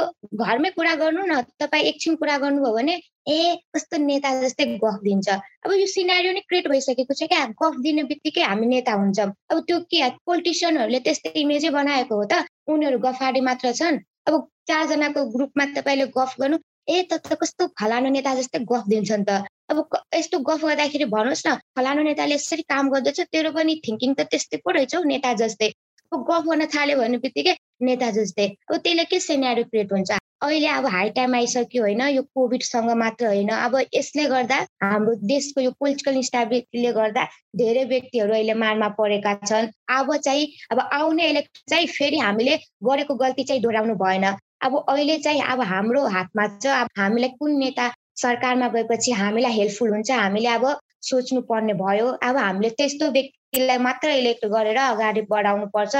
घरमै 0.44 0.70
कुरा 0.78 0.94
गर्नु 1.02 1.24
न 1.28 1.42
तपाईँ 1.60 1.84
एकछिन 1.92 2.16
कुरा 2.22 2.38
गर्नुभयो 2.44 2.74
भने 2.76 2.96
ए 3.28 3.40
कस्तो 3.76 3.98
नेता 4.04 4.30
जस्तै 4.42 4.66
गफ 4.84 5.00
दिन्छ। 5.04 5.30
अब 5.66 5.72
यो 5.80 5.88
सिनारी 5.94 6.34
नै 6.34 6.44
क्रिएट 6.50 6.68
भइसकेको 6.74 7.14
छ 7.20 7.28
क्या। 7.32 7.46
गफ 7.62 7.80
दिने 7.86 8.04
बित्तिकै 8.12 8.44
हामी 8.44 8.68
नेता 8.74 8.94
हुन्छौँ। 9.02 9.30
अब 9.52 9.64
त्यो 9.68 9.80
के 9.92 10.10
पोलिटिसियनहरूले 10.28 11.00
त्यस्तै 11.08 11.32
इमेजै 11.44 11.70
बनाएको 11.78 12.16
हो 12.16 12.26
त। 12.32 12.44
उनीहरू 12.68 13.00
गफाडी 13.08 13.42
मात्र 13.50 13.72
छन्। 13.80 14.00
अब 14.28 14.34
चारजनाको 14.68 15.26
ग्रुपमा 15.36 15.66
तपाईँले 15.78 16.08
गफ 16.18 16.36
गर्नु। 16.42 16.58
ए 16.90 16.98
त 17.12 17.40
कस्तो 17.42 17.68
फलानु 17.80 18.10
नेता 18.16 18.36
जस्तै 18.36 18.60
गफ 18.72 18.84
दिन्छन् 18.92 19.28
त। 19.28 19.48
अब 19.72 19.78
यस्तो 20.16 20.40
गफ 20.50 20.62
गर्दाखेरि 20.70 21.06
भन्नुहोस् 21.16 21.48
न 21.48 21.56
फलानु 21.76 22.02
नेताले 22.04 22.36
यसरी 22.36 22.64
काम 22.68 22.90
गर्दछ 22.94 23.20
तेरो 23.34 23.52
पनि 23.56 23.74
थिङ्किङ 23.86 24.12
त 24.20 24.28
त्यस्तै 24.32 24.58
पो 24.64 24.72
रहेछ 24.76 24.96
हौ 24.96 25.04
नेता 25.12 25.32
जस्तै। 25.42 25.70
गफ 26.18 26.44
गर्न 26.50 26.66
थाल्यो 26.76 26.98
भने 26.98 27.18
बित्तिकै 27.24 27.56
नेता 27.82 28.10
जस्तै 28.12 28.46
अब 28.70 28.76
त्यसले 28.78 29.04
के 29.06 29.20
सेनारी 29.20 29.64
क्रिएट 29.64 29.92
हुन्छ? 29.94 30.12
अहिले 30.44 30.68
अब 30.68 30.86
हाई 30.86 31.10
टाइम 31.16 31.36
आइसक्यो 31.36 31.82
होइन 31.82 32.02
यो 32.02 32.22
कोभिडसँग 32.36 32.90
मात्र 33.02 33.26
होइन। 33.26 33.50
अब 33.50 33.76
यसले 33.96 34.26
गर्दा 34.28 34.56
हाम्रो 34.84 35.14
देशको 35.32 35.62
यो 35.62 35.72
पोलिटिकल 35.80 36.16
इन्स्टाबिलिटीले 36.22 36.92
गर्दा 36.94 37.24
धेरै 37.56 37.84
व्यक्तिहरू 37.92 38.34
अहिले 38.34 38.54
मारमा 38.64 38.88
परेका 39.00 39.34
छन्। 39.46 39.72
अब 39.90 40.16
चाहिँ 40.18 40.48
अब 40.72 40.80
आउने 40.94 41.30
इलेक्सन 41.30 41.70
चाहिँ 41.70 41.88
फेरि 41.88 42.18
हामीले 42.20 42.58
गरेको 42.84 43.16
गल्ती 43.16 43.44
चाहिँ 43.44 43.62
दोहोऱ्याउनु 43.62 43.96
भएन। 44.04 44.26
अब 44.62 44.76
अहिले 44.90 45.18
चाहिँ 45.20 45.42
अब 45.42 45.62
हाम्रो 45.72 46.06
हातमा 46.08 46.48
छ। 46.60 46.68
अब 46.68 46.88
हामीलाई 46.98 47.30
कुन 47.40 47.58
नेता 47.58 47.88
सरकारमा 48.22 48.68
गएपछि 48.76 49.12
हामीलाई 49.12 49.52
हेल्पफुल 49.52 49.90
हुन्छ? 49.90 50.12
हामीले 50.12 50.50
अब 50.50 50.66
सोच्नु 51.04 51.42
पर्ने 51.48 51.74
भयो। 51.80 52.08
अब 52.24 52.38
हामीले 52.38 52.70
त्यस्तो 52.70 53.12
व्यक्तिलाई 53.54 53.78
मात्र 53.78 54.10
इलेक्ट 54.10 54.46
गरेर 54.50 54.78
अगाडि 54.78 55.22
बढाउनु 55.30 55.66
पर्छ 55.74 55.96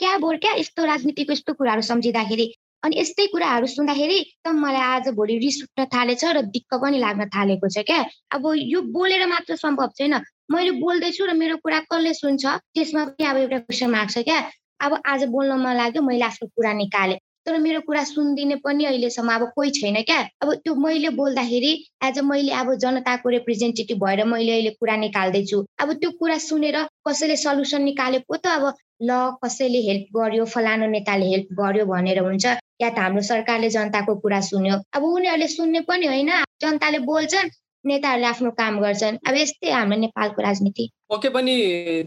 क्या 0.00 0.16
बोर? 0.20 0.36
क्या 0.36 0.52
यस्तो 0.60 0.84
राजनीतिको 0.84 1.32
यस्तो 1.32 1.52
कुराहरू 1.56 1.82
सम्झिँदाखेरि? 1.82 2.46
अनि 2.84 2.98
यस्तै 3.00 3.26
कुराहरू 3.32 3.66
सुन्दाखेरि 3.66 4.16
एकदम 4.16 4.56
मलाई 4.60 4.80
आज 5.00 5.08
भोलि 5.16 5.36
रिस 5.40 5.56
उठ्न 5.64 5.84
थालेछ 5.94 6.24
र 6.24 6.42
दिक्क 6.52 6.74
पनि 6.76 6.98
लाग्न 7.00 7.24
थालेको 7.32 7.68
छ 7.72 7.84
क्या। 7.88 8.04
अब 8.36 8.44
यो 8.56 8.80
बोलेर 8.92 9.26
मात्र 9.32 9.56
सम्भव 9.56 9.96
छैन। 9.96 10.14
मैले 10.52 10.70
बोल्दैछु 10.76 11.24
र 11.24 11.32
मेरो 11.40 11.56
कुरा 11.64 11.80
कसले 11.88 12.12
सुन्छ? 12.20 12.44
त्यसमा 12.76 13.04
पनि 13.16 13.24
अब 13.32 13.36
एउटा 13.48 13.58
क्वेसन 13.64 13.90
मार्क 13.96 14.10
छ 14.10 14.24
क्या। 14.28 14.38
अब 14.84 15.00
आज 15.00 15.24
बोल्न 15.32 15.56
मन 15.56 15.76
लाग्यो 15.80 16.02
मैले 16.04 16.24
आफ्नो 16.28 16.48
कुरा 16.52 16.72
निकालेँ। 16.84 17.18
तर 17.46 17.58
मेरो 17.58 17.80
कुरा 17.86 18.02
सुनिदिने 18.04 18.56
पनि 18.64 18.84
अहिलेसम्म 18.84 19.32
अब 19.34 19.42
कोही 19.56 19.70
छैन 19.78 20.00
क्या। 20.02 20.18
अब 20.42 20.52
त्यो 20.64 20.74
मैले 20.74 21.08
बोल्दाखेरि 21.20 21.72
एज 22.04 22.18
अ 22.18 22.22
मैले 22.22 22.52
अब 22.60 22.74
जनताको 22.84 23.28
रिप्रेजेन्टेटिभ 23.30 24.04
भएर 24.04 24.24
मैले 24.32 24.52
अहिले 24.52 24.70
कुरा 24.80 24.96
निकाल्दैछु। 25.04 25.64
अब 25.80 25.92
त्यो 26.00 26.10
कुरा 26.20 26.38
सुनेर 26.38 26.76
कसैले 27.08 27.36
सल्युसन 27.44 27.82
निकाले 27.82 28.18
पो 28.28 28.36
त 28.36 28.46
अब 28.58 28.72
ल 29.02 29.18
कसैले 29.44 29.80
हेल्प 29.88 30.06
गर्यो 30.16 30.44
फलानु 30.54 30.86
नेताले 30.90 31.26
हेल्प 31.32 31.48
गर्यो 31.60 31.84
भनेर 31.86 32.18
हुन्छ। 32.20 32.46
या 32.82 32.90
त 32.90 32.98
हाम्रो 32.98 33.22
सरकारले 33.22 33.70
जनताको 33.70 34.14
कुरा 34.20 34.40
सुन्यो। 34.50 34.76
अब 34.94 35.02
उनीहरूले 35.04 35.48
सुन्ने 35.48 35.80
पनि 35.88 36.06
होइन। 36.06 36.30
जनताले 36.62 36.98
बोल्छन् 37.08 37.48
नेताहरूले 37.84 38.26
आफ्नो 38.26 38.50
काम 38.60 38.80
गर्छन्। 38.80 39.16
अब 39.28 39.34
यस्तै 39.36 39.70
हाम्रो 39.70 39.98
नेपालको 39.98 40.42
राजनीति। 40.42 40.84
पक्कै 41.10 41.28
पनि 41.36 41.54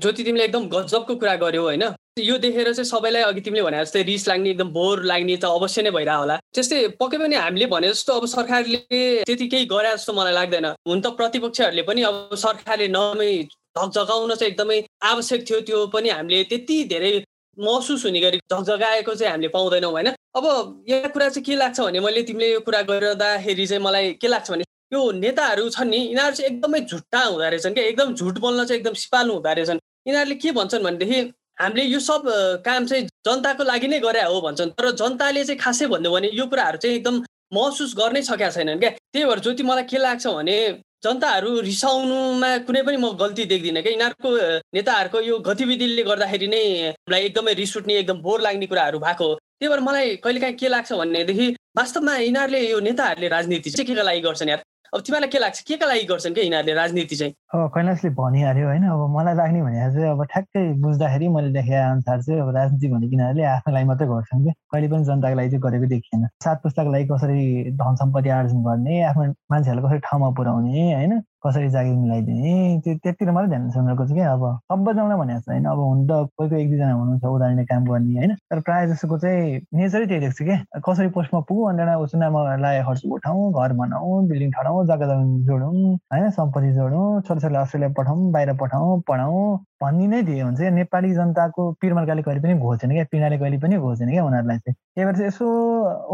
ज्योति 0.02 0.24
तिमीले 0.24 0.44
एकदम 0.46 0.68
गजबको 0.70 1.16
कुरा 1.16 1.36
गर्यो 1.44 1.62
होइन? 1.64 1.84
यो 2.20 2.38
देखेर 2.38 2.74
चाहिँ 2.74 2.86
सबैलाई 2.86 3.22
अघि 3.24 3.42
तिमीले 3.42 3.64
भने 3.64 3.84
जस्तै 3.84 4.02
रिस 4.04 4.28
लाग्ने 4.28 4.50
एकदम 4.50 4.70
बोर 4.70 5.04
लाग्ने 5.04 5.38
त 5.38 5.46
अवश्य 5.50 5.82
नै 5.82 5.92
भइरह 5.92 6.16
होला। 6.16 6.36
त्यस्तै 6.54 6.88
पक्कै 7.02 7.18
पनि 7.18 7.36
हामीले 7.36 7.66
भने 7.74 7.90
जस्तो 7.90 8.14
अब 8.14 8.26
सरकारले 8.36 8.78
त्यति 9.26 9.48
केही 9.48 9.66
गरे 9.66 9.92
जस्तो 9.98 10.14
मलाई 10.14 10.34
लाग्दैन। 10.34 10.66
हुन 10.88 11.02
त 11.02 11.18
प्रतिपक्षहरूले 11.18 11.84
पनि 11.90 12.02
अब 12.04 12.36
सरकारले 12.38 12.88
नमै 12.94 13.34
झकझगाउन 13.74 14.36
चाहिँ 14.36 14.52
एकदमै 14.54 14.82
आवश्यक 15.04 15.50
थियो 15.50 15.60
त्यो 15.68 15.86
पनि 15.90 16.10
हामीले 16.10 16.44
त्यति 16.52 16.84
धेरै 16.94 17.14
महसुस 17.58 18.06
हुने 18.06 18.20
गरी 18.20 18.38
झकझगाएको 18.38 19.14
चाहिँ 19.16 19.32
हामीले 19.32 19.50
पाउँदैनौँ 19.56 19.92
होइन? 19.92 20.10
अब 20.38 20.46
यो 20.90 20.98
कुरा 21.10 21.30
चाहिँ 21.30 21.44
के 21.46 21.56
लाग्छ 21.56 21.80
भने 21.82 22.00
मैले 22.00 22.22
तिमीले 22.30 22.52
यो 22.52 22.60
कुरा 22.62 22.82
गरिरहँदाखेरि 22.90 23.66
चाहिँ 23.68 23.84
मलाई 23.84 24.14
के 24.22 24.28
लाग्छ 24.28 24.52
भने 24.52 24.64
यो 24.94 25.02
नेताहरू 25.12 25.70
छन् 25.70 25.90
नि 25.90 25.98
यिनीहरू 25.98 26.36
चाहिँ 26.36 26.50
एकदमै 26.52 26.80
झुट्टा 26.82 27.22
हुँदो 27.24 27.50
रहेछन् 27.50 27.74
क्या। 27.74 27.84
एकदम 27.84 28.14
झुट 28.16 28.38
बोल्न 28.40 28.66
चाहिँ 28.66 28.80
एकदम 28.80 28.94
सिपालु 29.04 29.34
हुँदो 29.34 29.54
रहेछन्। 29.54 29.80
यिनीहरूले 30.08 30.36
के 30.36 30.52
भन्छन् 30.52 30.84
भनेदेखि 30.84 31.20
हामीले 31.62 31.84
यो 31.86 32.00
सब 32.00 32.24
काम 32.66 32.86
चाहिँ 32.86 33.04
जनताको 33.26 33.64
लागि 33.64 33.88
नै 33.88 34.00
गरे 34.00 34.22
हो 34.24 34.42
भन्छन्। 34.42 34.70
तर 34.78 34.92
जनताले 35.02 35.44
चाहिँ 35.44 35.60
खासै 35.60 35.88
भन्यो 35.88 36.12
भने 36.14 36.30
यो 36.34 36.46
कुराहरू 36.46 36.78
चाहिँ 36.78 36.98
एकदम 36.98 37.24
महसुस 37.54 37.94
गर्नै 37.98 38.22
सकेका 38.22 38.50
छैनन् 38.50 38.80
क्या। 38.80 38.90
त्यही 38.90 39.26
भएर 39.26 39.40
ज्योति 39.40 39.64
मलाई 39.64 39.84
के 39.90 39.98
लाग्छ 39.98 40.28
भने 40.28 40.58
जनताहरू 41.04 41.60
रिसाउनुमा 41.62 42.50
कुनै 42.66 42.82
पनि 42.82 42.98
म 42.98 43.12
गल्ती 43.22 43.46
देख्दिनँ 43.46 43.82
क्या। 43.84 43.92
यिनीहरूको 43.94 44.30
नेताहरूको 44.74 45.20
यो 45.22 45.38
गतिविधिले 45.46 46.04
गर्दाखेरि 46.10 46.48
नै 46.48 46.64
हामीलाई 46.90 47.22
एकदमै 47.30 47.54
रिस 47.54 47.78
उठ्ने 47.78 47.94
एकदम 48.02 48.22
बोर 48.26 48.42
लाग्ने 48.42 48.66
कुराहरू 48.72 49.00
भएको 49.00 49.26
हो। 49.30 49.34
त्यही 49.36 49.70
भएर 49.70 49.80
मलाई 49.88 50.16
कहिलेकाहीँ 50.24 50.56
के 50.58 50.68
लाग्छ 50.70 50.92
भनेदेखि 50.94 51.48
वास्तवमा 51.78 52.14
यिनीहरूले 52.18 52.62
यो 52.70 52.80
नेताहरूले 52.90 53.28
राजनीति 53.30 53.70
चाहिँ 53.70 53.88
के 53.88 54.04
लागि 54.04 54.22
गर्छन् 54.22 54.50
यार? 54.50 54.62
अब 54.94 55.02
तिमीलाई 55.02 55.30
के 55.30 55.40
लाग्छ? 55.40 55.60
के 55.68 55.76
का 55.78 55.86
लागि 55.86 56.04
गर्छन् 56.06 56.34
क्या 56.34 56.44
यिनीहरूले 56.44 56.74
राजनीति 56.74 57.16
चाहिँ? 57.16 57.34
अब 57.54 57.70
कैलाशले 57.74 58.10
भनिहाल्यो 58.14 58.66
होइन 58.68 58.84
अब 58.94 59.02
मलाई 59.18 59.36
लाग्ने 59.36 59.62
भने 59.66 59.80
चाहिँ 59.94 60.10
अब 60.14 60.22
ठ्याक्कै 60.32 60.62
बुझ्दाखेरि 60.82 61.28
मैले 61.34 61.50
देखे 61.58 61.76
अनुसार 61.76 62.22
चाहिँ 62.22 62.42
अब 62.42 62.50
राजनीति 62.56 62.88
भने 62.94 63.08
यिनीहरूले 63.10 63.44
आफ्नो 63.58 63.74
लागि 63.74 63.86
मात्रै 63.90 64.08
गर्छन् 64.08 64.44
कि। 64.46 64.52
कहिले 64.72 64.88
पनि 64.94 65.04
जनताको 65.10 65.36
लागि 65.36 65.50
चाहिँ 65.50 65.62
गरेको 65.66 65.88
देखिएन। 65.94 66.28
सात 66.46 66.58
पुस्ताको 66.64 66.92
लागि 66.94 67.06
कसरी 67.12 67.42
धन 67.82 67.96
सम्पत्ति 68.06 68.30
आर्जन 68.38 68.60
गर्ने 68.70 69.02
आफ्नो 69.10 69.24
मान्छेहरूलाई 69.52 69.86
कसरी 69.90 70.00
ठाउँमा 70.06 70.30
पुर्याउने 70.38 70.94
होइन? 70.94 71.14
कसरी 71.44 71.70
जागिर 71.70 71.96
मिलाइदिने 71.96 72.54
त्यो 72.84 72.94
त्यतिर 73.04 73.32
मात्रै 73.32 73.50
ध्यान 73.50 73.64
उनीहरूको 73.66 74.06
चाहिँ 74.06 74.18
क्या 74.18 74.32
अब 74.34 74.44
सबैजनालाई 74.68 75.18
भनेको 75.18 75.40
छ 75.42 75.50
होइन 75.50 75.66
अब 75.66 75.80
हुन 75.82 76.06
त 76.08 76.20
कोही 76.34 76.50
कोही 76.50 76.62
एक 76.62 76.70
दुईजना 76.70 76.92
हुनुहुन्छ 76.94 77.26
उनीहरूले 77.26 77.66
काम 77.66 77.84
गर्ने 77.86 78.18
होइन 78.18 78.36
तर 78.50 78.60
प्रायः 78.62 78.86
जसोको 78.88 79.18
चाहिँ 79.18 79.60
नेचरै 79.74 80.06
त्यही 80.06 80.22
देख्छु 80.22 80.46
क्या 80.46 80.58
कसरी 80.84 81.08
पोस्टमा 81.12 81.40
पुगौँ 81.50 81.70
अन्त 81.72 82.16
नाममा 82.16 82.56
लागेको 82.58 82.88
खर्च 82.90 83.06
उठाउँ 83.12 83.52
घर 83.56 83.74
बनाऊ 83.76 84.22
बिल्डिङ 84.30 84.52
ठडाउँ 84.52 84.86
जग्गा 84.88 85.08
जमिन 85.08 85.44
जोडौँ 85.46 85.74
होइन 86.08 86.30
सम्पत्ति 86.34 86.72
जोडौँ 86.74 87.06
छोराछोरीलाई 87.24 87.64
अस्ट्रेलिया 87.64 87.94
पठाउँ 87.94 88.32
बाहिर 88.32 88.54
पठाउँ 88.58 89.02
पढाउँ 89.08 89.44
भन्ने 89.84 90.08
नै 90.08 90.22
थिए 90.28 90.42
हुन्छ 90.42 90.72
नेपाली 90.80 91.12
जनताको 91.14 91.62
पिरमर्काले 91.82 92.22
कहिले 92.24 92.42
पनि 92.42 92.54
घोचेन 92.60 92.92
क्या? 92.92 93.06
पिँडाले 93.12 93.38
कहिले 93.38 93.58
पनि 93.64 93.78
घोचेन 93.78 94.10
क्या 94.12 94.24
उनीहरूलाई 94.26 94.58
चाहिँ? 94.58 94.76
त्यही 94.96 95.06
भएर 95.06 95.16
चाहिँ 95.16 95.28
यसो 95.28 95.48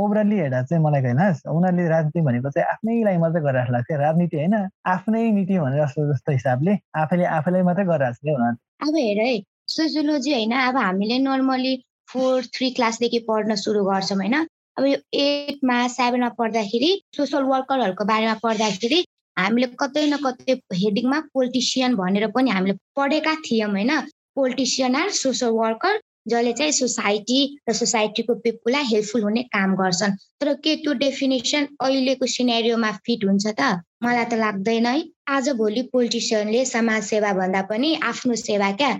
ओभरअल्ली 0.03 0.37
हेर्दा 0.39 0.61
चाहिँ 0.69 0.83
मलाई 0.83 1.01
कैलाश 1.01 1.41
उनीहरूले 1.55 1.87
राजनीति 1.89 2.21
भनेको 2.27 2.49
चाहिँ 2.49 2.67
आफ्नै 2.73 3.01
लागि 3.03 3.17
मात्रै 3.23 3.41
गरिरहेको 3.47 3.73
लाग्छ 3.73 3.91
राजनीति 4.05 4.37
होइन 4.37 4.55
आफ्नै 4.93 5.23
नीति 5.37 5.59
भनेर 5.59 5.85
जस्तो 5.85 6.07
जस्तो 6.13 6.31
हिसाबले 6.31 6.77
आफैले 7.01 7.25
आफैलाई 7.37 7.61
मात्रै 7.69 7.85
गरिरहेको 7.91 8.15
छ 8.15 8.23
क्या 8.23 8.35
उनीहरू 8.39 8.57
अब 8.87 8.95
हेर 8.97 9.19
है 9.25 9.33
सोसियोलोजी 9.69 10.33
होइन 10.33 10.55
अब 10.59 10.77
हामीले 10.77 11.17
नर्मली 11.27 11.73
फोर 12.11 12.45
थ्री 12.55 12.69
क्लासदेखि 12.77 13.19
पढ्न 13.27 13.55
सुरु 13.63 13.83
गर्छौँ 13.85 14.17
होइन। 14.17 14.35
अब 14.79 14.85
यो 14.85 14.97
एटमा 15.19 15.77
सेभेनमा 15.93 16.29
पढ्दाखेरि 16.39 16.91
सोसल 17.17 17.43
वर्करहरूको 17.51 18.05
बारेमा 18.11 18.35
पढ्दाखेरि 18.43 18.99
हामीले 19.39 19.67
कतै 19.81 20.05
न 20.05 20.17
कतै 20.25 20.53
हेडिङमा 20.83 21.19
पोलिटिसियन 21.33 21.95
भनेर 22.01 22.27
पनि 22.35 22.49
हामीले 22.57 22.75
पढेका 22.99 23.33
थियौँ 23.47 23.71
होइन? 23.71 23.91
पोलिटिसियन 24.35 24.95
आर 24.95 25.09
सोसल 25.23 25.51
वर्कर 25.61 25.99
जसले 26.29 26.51
चाहिँ 26.59 26.71
सोसाइटी 26.77 27.39
र 27.69 27.73
सोसाइटीको 27.73 28.33
पिपुललाई 28.45 28.83
हेल्पफुल 28.91 29.21
हुने 29.23 29.43
काम 29.55 29.75
गर्छन्। 29.81 30.15
तर 30.41 30.53
के 30.63 30.75
त्यो 30.83 30.93
डेफिनेसन 31.03 31.67
अहिलेको 31.81 32.25
सिनेरियोमा 32.35 32.91
फिट 33.05 33.25
हुन्छ 33.29 33.45
त? 33.47 33.61
मलाई 34.03 34.25
त 34.25 34.33
लाग्दैन 34.43 34.85
है। 34.85 35.03
आज 35.35 35.49
भोलि 35.61 35.81
पोलिटिसियनले 35.93 36.65
समाज 36.65 37.03
सेवा 37.11 37.31
भन्दा 37.39 37.61
पनि 37.71 37.89
आफ्नो 38.11 38.35
सेवा 38.43 38.71
क्या? 38.81 38.91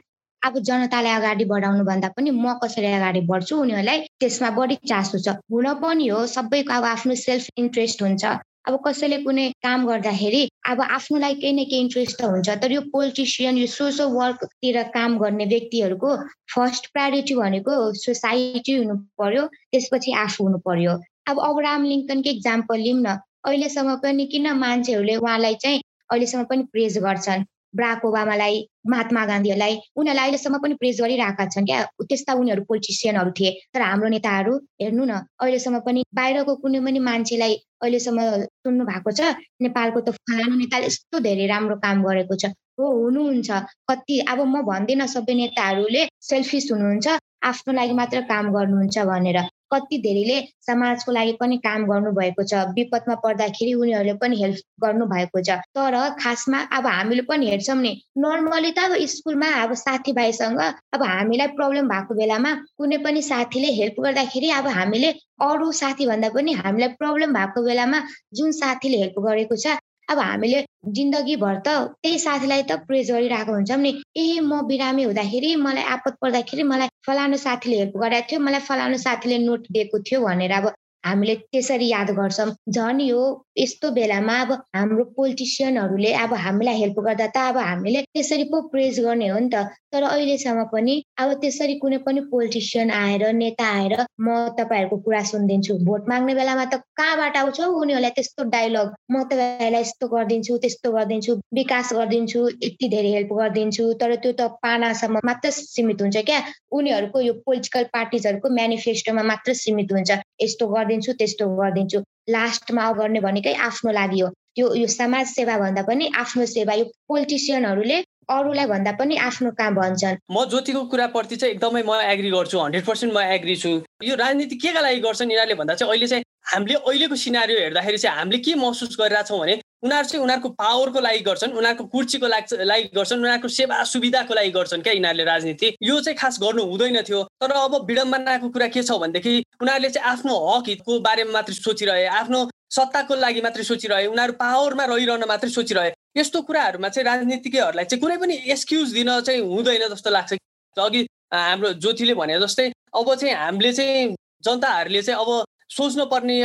अब 0.41 0.57
जनतालाई 0.67 1.13
अगाडि 1.19 1.45
बढाउनु 1.45 1.83
भन्दा 1.85 2.09
पनि 2.17 2.31
म 2.31 2.53
कसरी 2.63 2.91
अगाडि 2.99 3.21
बढ्छु? 3.31 3.55
उनीहरूलाई 3.63 3.99
त्यसमा 4.19 4.49
बढी 4.57 4.75
चासो 4.89 5.17
छ। 5.25 5.35
हुन 5.51 5.73
पनि 5.83 6.07
हो 6.07 6.25
सबैको 6.35 6.73
अब 6.73 6.85
आफ्नो 6.95 7.15
सेल्फ 7.27 7.45
इन्ट्रेस्ट 7.63 8.03
हुन्छ। 8.03 8.23
अब 8.67 8.75
कसैले 8.85 9.17
कुनै 9.25 9.43
काम 9.65 9.85
गर्दाखेरि 9.87 10.39
अब 10.71 10.81
आफ्नोलाई 10.95 11.35
केही 11.41 11.53
न 11.53 11.63
केही 11.69 11.81
इन्ट्रेस्ट 11.85 12.15
त 12.19 12.29
हुन्छ 12.31 12.55
तर 12.63 12.71
यो 12.75 12.81
पोलिटिसियन 12.95 13.57
यो 13.57 13.67
सोसल 13.73 14.11
वर्कतिर 14.15 14.81
काम 14.95 15.17
गर्ने 15.23 15.45
व्यक्तिहरूको 15.53 16.09
फर्स्ट 16.55 16.91
प्रायोरिटी 16.93 17.35
भनेको 17.41 17.77
सोसाइटी 18.01 18.75
हुनु 18.79 18.97
पर्यो 19.21 19.45
त्यसपछि 19.55 20.11
आफू 20.25 20.47
हुनु 20.49 20.59
पर्यो। 20.67 20.97
अब 21.33 21.39
अब्राहम 21.49 21.83
लिङ्कनको 21.93 22.35
इक्जाम्पल 22.37 22.85
लिउँ 22.87 22.99
न। 22.99 23.15
अहिलेसम्म 23.47 23.95
पनि 24.03 24.25
किन 24.33 24.51
मान्छेहरूले 24.65 25.15
उहाँलाई 25.23 25.55
चाहिँ 25.63 25.81
अहिलेसम्म 26.11 26.43
पनि 26.51 26.63
प्रेज 26.75 26.97
गर्छन्? 27.07 27.45
ब्राक 27.75 28.05
ओबामालाई 28.05 28.55
महात्मा 28.89 29.25
गान्धीहरूलाई 29.25 29.73
उनीहरूलाई 29.95 30.25
अहिलेसम्म 30.25 30.57
पनि 30.63 30.73
प्रेज 30.81 31.01
गरिरहेका 31.01 31.45
छन् 31.53 31.65
क्या। 31.65 31.79
त्यस्ता 32.09 32.33
उनीहरू 32.33 32.63
पोलिटिसियनहरू 32.69 33.31
थिए। 33.39 33.51
तर 33.73 33.81
हाम्रो 33.81 34.09
नेताहरू 34.15 34.53
हेर्नु 34.81 35.03
न 35.05 35.13
अहिलेसम्म 35.41 35.79
पनि 35.87 36.03
बाहिरको 36.19 36.55
कुनै 36.63 36.79
पनि 36.85 36.99
मान्छेलाई 37.09 37.53
अहिलेसम्म 37.83 38.19
सुन्नु 38.63 38.83
भएको 38.91 39.11
छ। 39.11 39.21
नेपालको 39.61 39.99
त 40.01 40.09
फलानु 40.17 40.55
नेताले 40.63 40.85
यस्तो 40.89 41.19
धेरै 41.27 41.45
राम्रो 41.53 41.75
काम 41.85 42.03
गरेको 42.07 42.35
छ। 42.41 42.53
हो 42.79 42.85
हुनुहुन्छ। 43.03 43.49
कति 43.89 44.19
अब 44.31 44.39
म 44.39 44.61
भन्दिनँ 44.71 45.07
सबै 45.15 45.33
नेताहरूले 45.41 46.01
सेल्फिस 46.29 46.71
हुनुहुन्छ। 46.71 47.07
आफ्नो 47.49 47.71
लागि 47.79 47.93
मात्र 48.01 48.21
काम 48.31 48.45
गर्नुहुन्छ 48.55 48.97
भनेर। 49.11 49.39
कति 49.71 49.97
धेरैले 49.97 50.39
समाजको 50.67 51.11
लागि 51.11 51.33
पनि 51.39 51.57
काम 51.57 51.85
गर्नुभएको 51.85 52.43
छ। 52.43 52.53
विपदमा 52.75 53.15
पर्दाखेरि 53.23 53.73
उनीहरूले 53.75 54.13
पनि 54.21 54.41
हेल्प 54.41 54.59
गर्नुभएको 54.83 55.41
छ। 55.41 55.57
तर 55.75 55.97
खासमा 56.19 56.59
अब 56.71 56.87
हामीले 56.87 57.21
पनि 57.29 57.49
हेर्छौँ 57.49 57.77
नि 57.77 57.93
नर्मली 58.17 58.71
त 58.71 58.79
अब 58.79 58.95
स्कुलमा 59.07 59.49
अब 59.63 59.73
साथीभाइसँग 59.75 60.59
अब 60.93 61.03
हामीलाई 61.03 61.47
प्रब्लम 61.57 61.89
भएको 61.89 62.13
बेलामा 62.15 62.53
कुनै 62.77 62.97
पनि 62.99 63.21
साथीले 63.23 63.73
हेल्प 63.73 64.01
गर्दाखेरि 64.01 64.49
अब 64.53 64.67
हामीले 64.69 65.11
अरू 65.41 65.71
साथीभन्दा 65.73 66.29
पनि 66.29 66.53
हामीलाई 66.55 66.89
प्रब्लम 66.99 67.33
भएको 67.33 67.63
बेलामा 67.63 68.01
जुन 68.33 68.51
साथीले 68.53 68.97
हेल्प 68.97 69.19
गरेको 69.19 69.55
छ 69.55 69.77
अब 70.09 70.19
हामीले 70.19 70.59
जिन्दगीभर 70.91 71.55
त 71.65 71.73
त्यही 72.03 72.19
साथीलाई 72.19 72.63
त 72.63 72.77
प्रेज 72.87 73.11
गरिरहेको 73.11 73.53
हुन्छौँ 73.53 73.77
नि। 73.79 73.91
ए 74.17 74.25
म 74.41 74.61
बिरामी 74.67 75.03
हुँदाखेरि 75.03 75.55
मलाई 75.65 75.83
आपत 75.95 76.17
पर्दाखेरि 76.21 76.63
मलाई 76.65 76.89
फलानु 77.07 77.37
साथीले 77.39 77.77
हेल्प 77.79 77.97
गरेको 77.97 78.27
थियो 78.29 78.39
मलाई 78.41 78.65
फलानु 78.67 78.97
साथीले 78.99 79.37
नोट 79.45 79.67
दिएको 79.71 79.99
थियो 80.01 80.21
भनेर 80.23 80.53
अब 80.53 80.71
हामीले 81.03 81.35
त्यसरी 81.35 81.87
याद 81.87 82.09
गर्छौँ। 82.11 82.49
झन् 82.69 83.01
यो 83.01 83.21
यस्तो 83.57 83.89
बेलामा 83.91 84.35
अब 84.41 84.51
हाम्रो 84.75 85.03
पोलिटिसियनहरूले 85.17 86.11
अब 86.13 86.33
हामीलाई 86.45 86.77
हेल्प 86.79 86.99
गर्दा 86.99 87.27
त 87.27 87.37
अब 87.49 87.57
हामीले 87.57 88.01
त्यसरी 88.13 88.43
पो 88.51 88.61
प्रेज 88.71 88.99
गर्ने 88.99 89.27
हो 89.27 89.39
नि 89.39 89.49
त। 89.53 89.63
तर 89.91 90.03
अहिलेसम्म 90.03 90.63
पनि 90.73 90.95
अब 91.17 91.33
त्यसरी 91.41 91.75
कुनै 91.79 91.97
पनि 92.05 92.21
पोलिटिसियन 92.31 92.91
आएर 92.91 93.23
नेता 93.33 93.65
आएर 93.77 93.93
म 94.21 94.27
तपाईँहरूको 94.59 94.97
कुरा 95.05 95.23
सुनिदिन्छु 95.31 95.77
भोट 95.87 96.09
माग्ने 96.09 96.35
बेलामा 96.35 96.65
त 96.65 96.81
कहाँबाट 96.93 97.37
आउँछ 97.37 97.59
उनीहरूलाई 97.61 98.11
त्यस्तो 98.11 98.43
डायलग 98.49 98.93
म 99.11 99.23
तपाईँहरूलाई 99.31 99.81
यस्तो 99.81 100.07
गरिदिन्छु 100.07 100.57
त्यस्तो 100.57 100.91
गरिदिन्छु 100.91 101.35
विकास 101.53 101.93
गरिदिन्छु 101.93 102.41
यति 102.63 102.89
धेरै 102.89 103.11
हेल्प 103.15 103.33
गरिदिन्छु। 103.33 103.83
तर 104.01 104.15
त्यो 104.15 104.31
त 104.31 104.41
पानासम्म 104.61 105.25
मात्र 105.25 105.49
सीमित 105.51 106.01
हुन्छ 106.01 106.17
क्या? 106.29 106.39
उनीहरूको 106.71 107.19
यो 107.21 107.33
पोलिटिकल 107.45 107.83
पार्टिजहरूको 107.93 108.49
मेनिफेस्टोमा 108.59 109.23
मात्र 109.23 109.53
सीमित 109.63 109.91
हुन्छ। 109.91 110.11
यस्तो 110.43 110.67
गरिदिन्छु। 110.67 110.88
त्यस्तो 110.97 111.45
गरिदिन्छु। 111.55 111.99
लास्टमा 112.29 112.91
गर्ने 112.91 113.19
भनेकै 113.19 113.53
आफ्नो 113.53 113.91
लागि 113.91 114.19
हो। 114.19 114.29
त्यो 114.55 114.65
यो 114.75 114.87
समाज 114.87 115.25
सेवा 115.27 115.57
भन्दा 115.57 115.81
पनि 115.81 116.09
आफ्नो 116.15 116.45
सेवा 116.45 116.73
यो 116.73 116.85
पोलिटिसियनहरूले 117.07 117.97
अरूलाई 118.29 118.65
भन्दा 118.65 118.91
पनि 118.91 119.15
आफ्नो 119.17 119.51
काम 119.51 119.75
भन्छन्। 119.75 120.17
म 120.31 120.45
ज्योतिको 120.49 120.81
कुराप्रति 120.85 121.35
चाहिँ 121.35 121.53
एकदमै 121.53 121.81
म 121.81 122.01
एग्री 122.13 122.29
गर्छु 122.29 122.59
हन्ड्रेड 122.59 122.85
पर्सेन्ट 122.85 123.13
म 123.13 123.19
एग्री 123.19 123.55
छु। 123.55 123.71
यो 124.03 124.15
राजनीति 124.15 124.55
केका 124.55 124.81
लागि 124.81 124.99
गर्छन् 124.99 125.31
यिनीहरूले 125.31 125.55
भन्दा 125.55 125.73
चाहिँ 125.75 125.91
अहिले 125.91 126.07
चाहिँ 126.07 126.23
हामीले 126.53 126.77
अहिलेको 126.79 127.15
सिनारी 127.15 127.53
हेर्दाखेरि 127.53 127.97
चाहिँ 127.97 128.17
हामीले 128.17 128.39
के 128.45 128.55
महसुस 128.55 128.97
गरिरहेछौँ 129.01 129.39
भने 129.39 129.55
उनीहरू 129.83 130.07
चाहिँ 130.07 130.23
उनीहरूको 130.23 130.49
पावरको 130.59 130.99
लागि 130.99 131.19
गर्छन् 131.23 131.51
उनीहरूको 131.55 131.83
कुर्सीको 131.87 132.27
लागि 132.27 132.89
गर्छन् 132.95 133.19
उनीहरूको 133.19 133.47
सेवा 133.47 133.83
सुविधाको 133.91 134.33
लागि 134.33 134.51
गर्छन् 134.51 134.81
क्या 134.83 134.93
यिनीहरूले 134.93 135.23
राजनीति। 135.23 135.67
यो 135.83 135.99
चाहिँ 136.01 136.17
खास 136.17 136.39
गर्नु 136.43 136.63
हुँदैन 136.71 137.01
थियो। 137.07 137.23
तर 137.39 137.51
अब 137.53 137.75
विडम्बनाको 137.87 138.49
कुरा 138.49 138.67
के 138.67 138.83
छ 138.83 138.91
भनेदेखि 138.99 139.33
उनीहरूले 139.61 139.89
चाहिँ 139.89 140.09
आफ्नो 140.11 140.35
हक 140.47 140.67
हितको 140.69 140.99
बारेमा 140.99 141.31
मात्रै 141.31 141.55
सोचिरहे 141.55 142.05
आफ्नो 142.19 142.39
सत्ताको 142.75 143.15
लागि 143.15 143.41
मात्रै 143.41 143.63
सोचिरहे 143.63 144.07
उनीहरू 144.07 144.33
पावरमा 144.35 144.85
रहिरहन 144.85 145.23
मात्रै 145.27 145.49
सोचिरहे। 145.49 145.91
यस्तो 146.17 146.41
कुराहरूमा 146.43 146.89
चाहिँ 146.89 147.05
राजनीतिज्ञहरूलाई 147.05 147.85
चाहिँ 147.85 148.01
कुनै 148.01 148.17
पनि 148.19 148.35
एक्सक्युज 148.51 148.93
दिन 148.93 149.09
चाहिँ 149.21 149.41
हुँदैन 149.41 149.87
जस्तो 149.95 150.09
लाग्छ। 150.09 150.33
अघि 150.77 151.01
हाम्रो 151.33 151.71
ज्योतिले 151.79 152.13
भने 152.13 152.39
जस्तै 152.39 152.67
अब 152.95 153.13
चाहिँ 153.15 153.35
हामीले 153.35 153.71
चाहिँ 153.73 154.15
जनताहरूले 154.43 155.01
चाहिँ 155.01 155.19
अब 155.19 155.29
सोच्नुपर्ने 155.69 156.35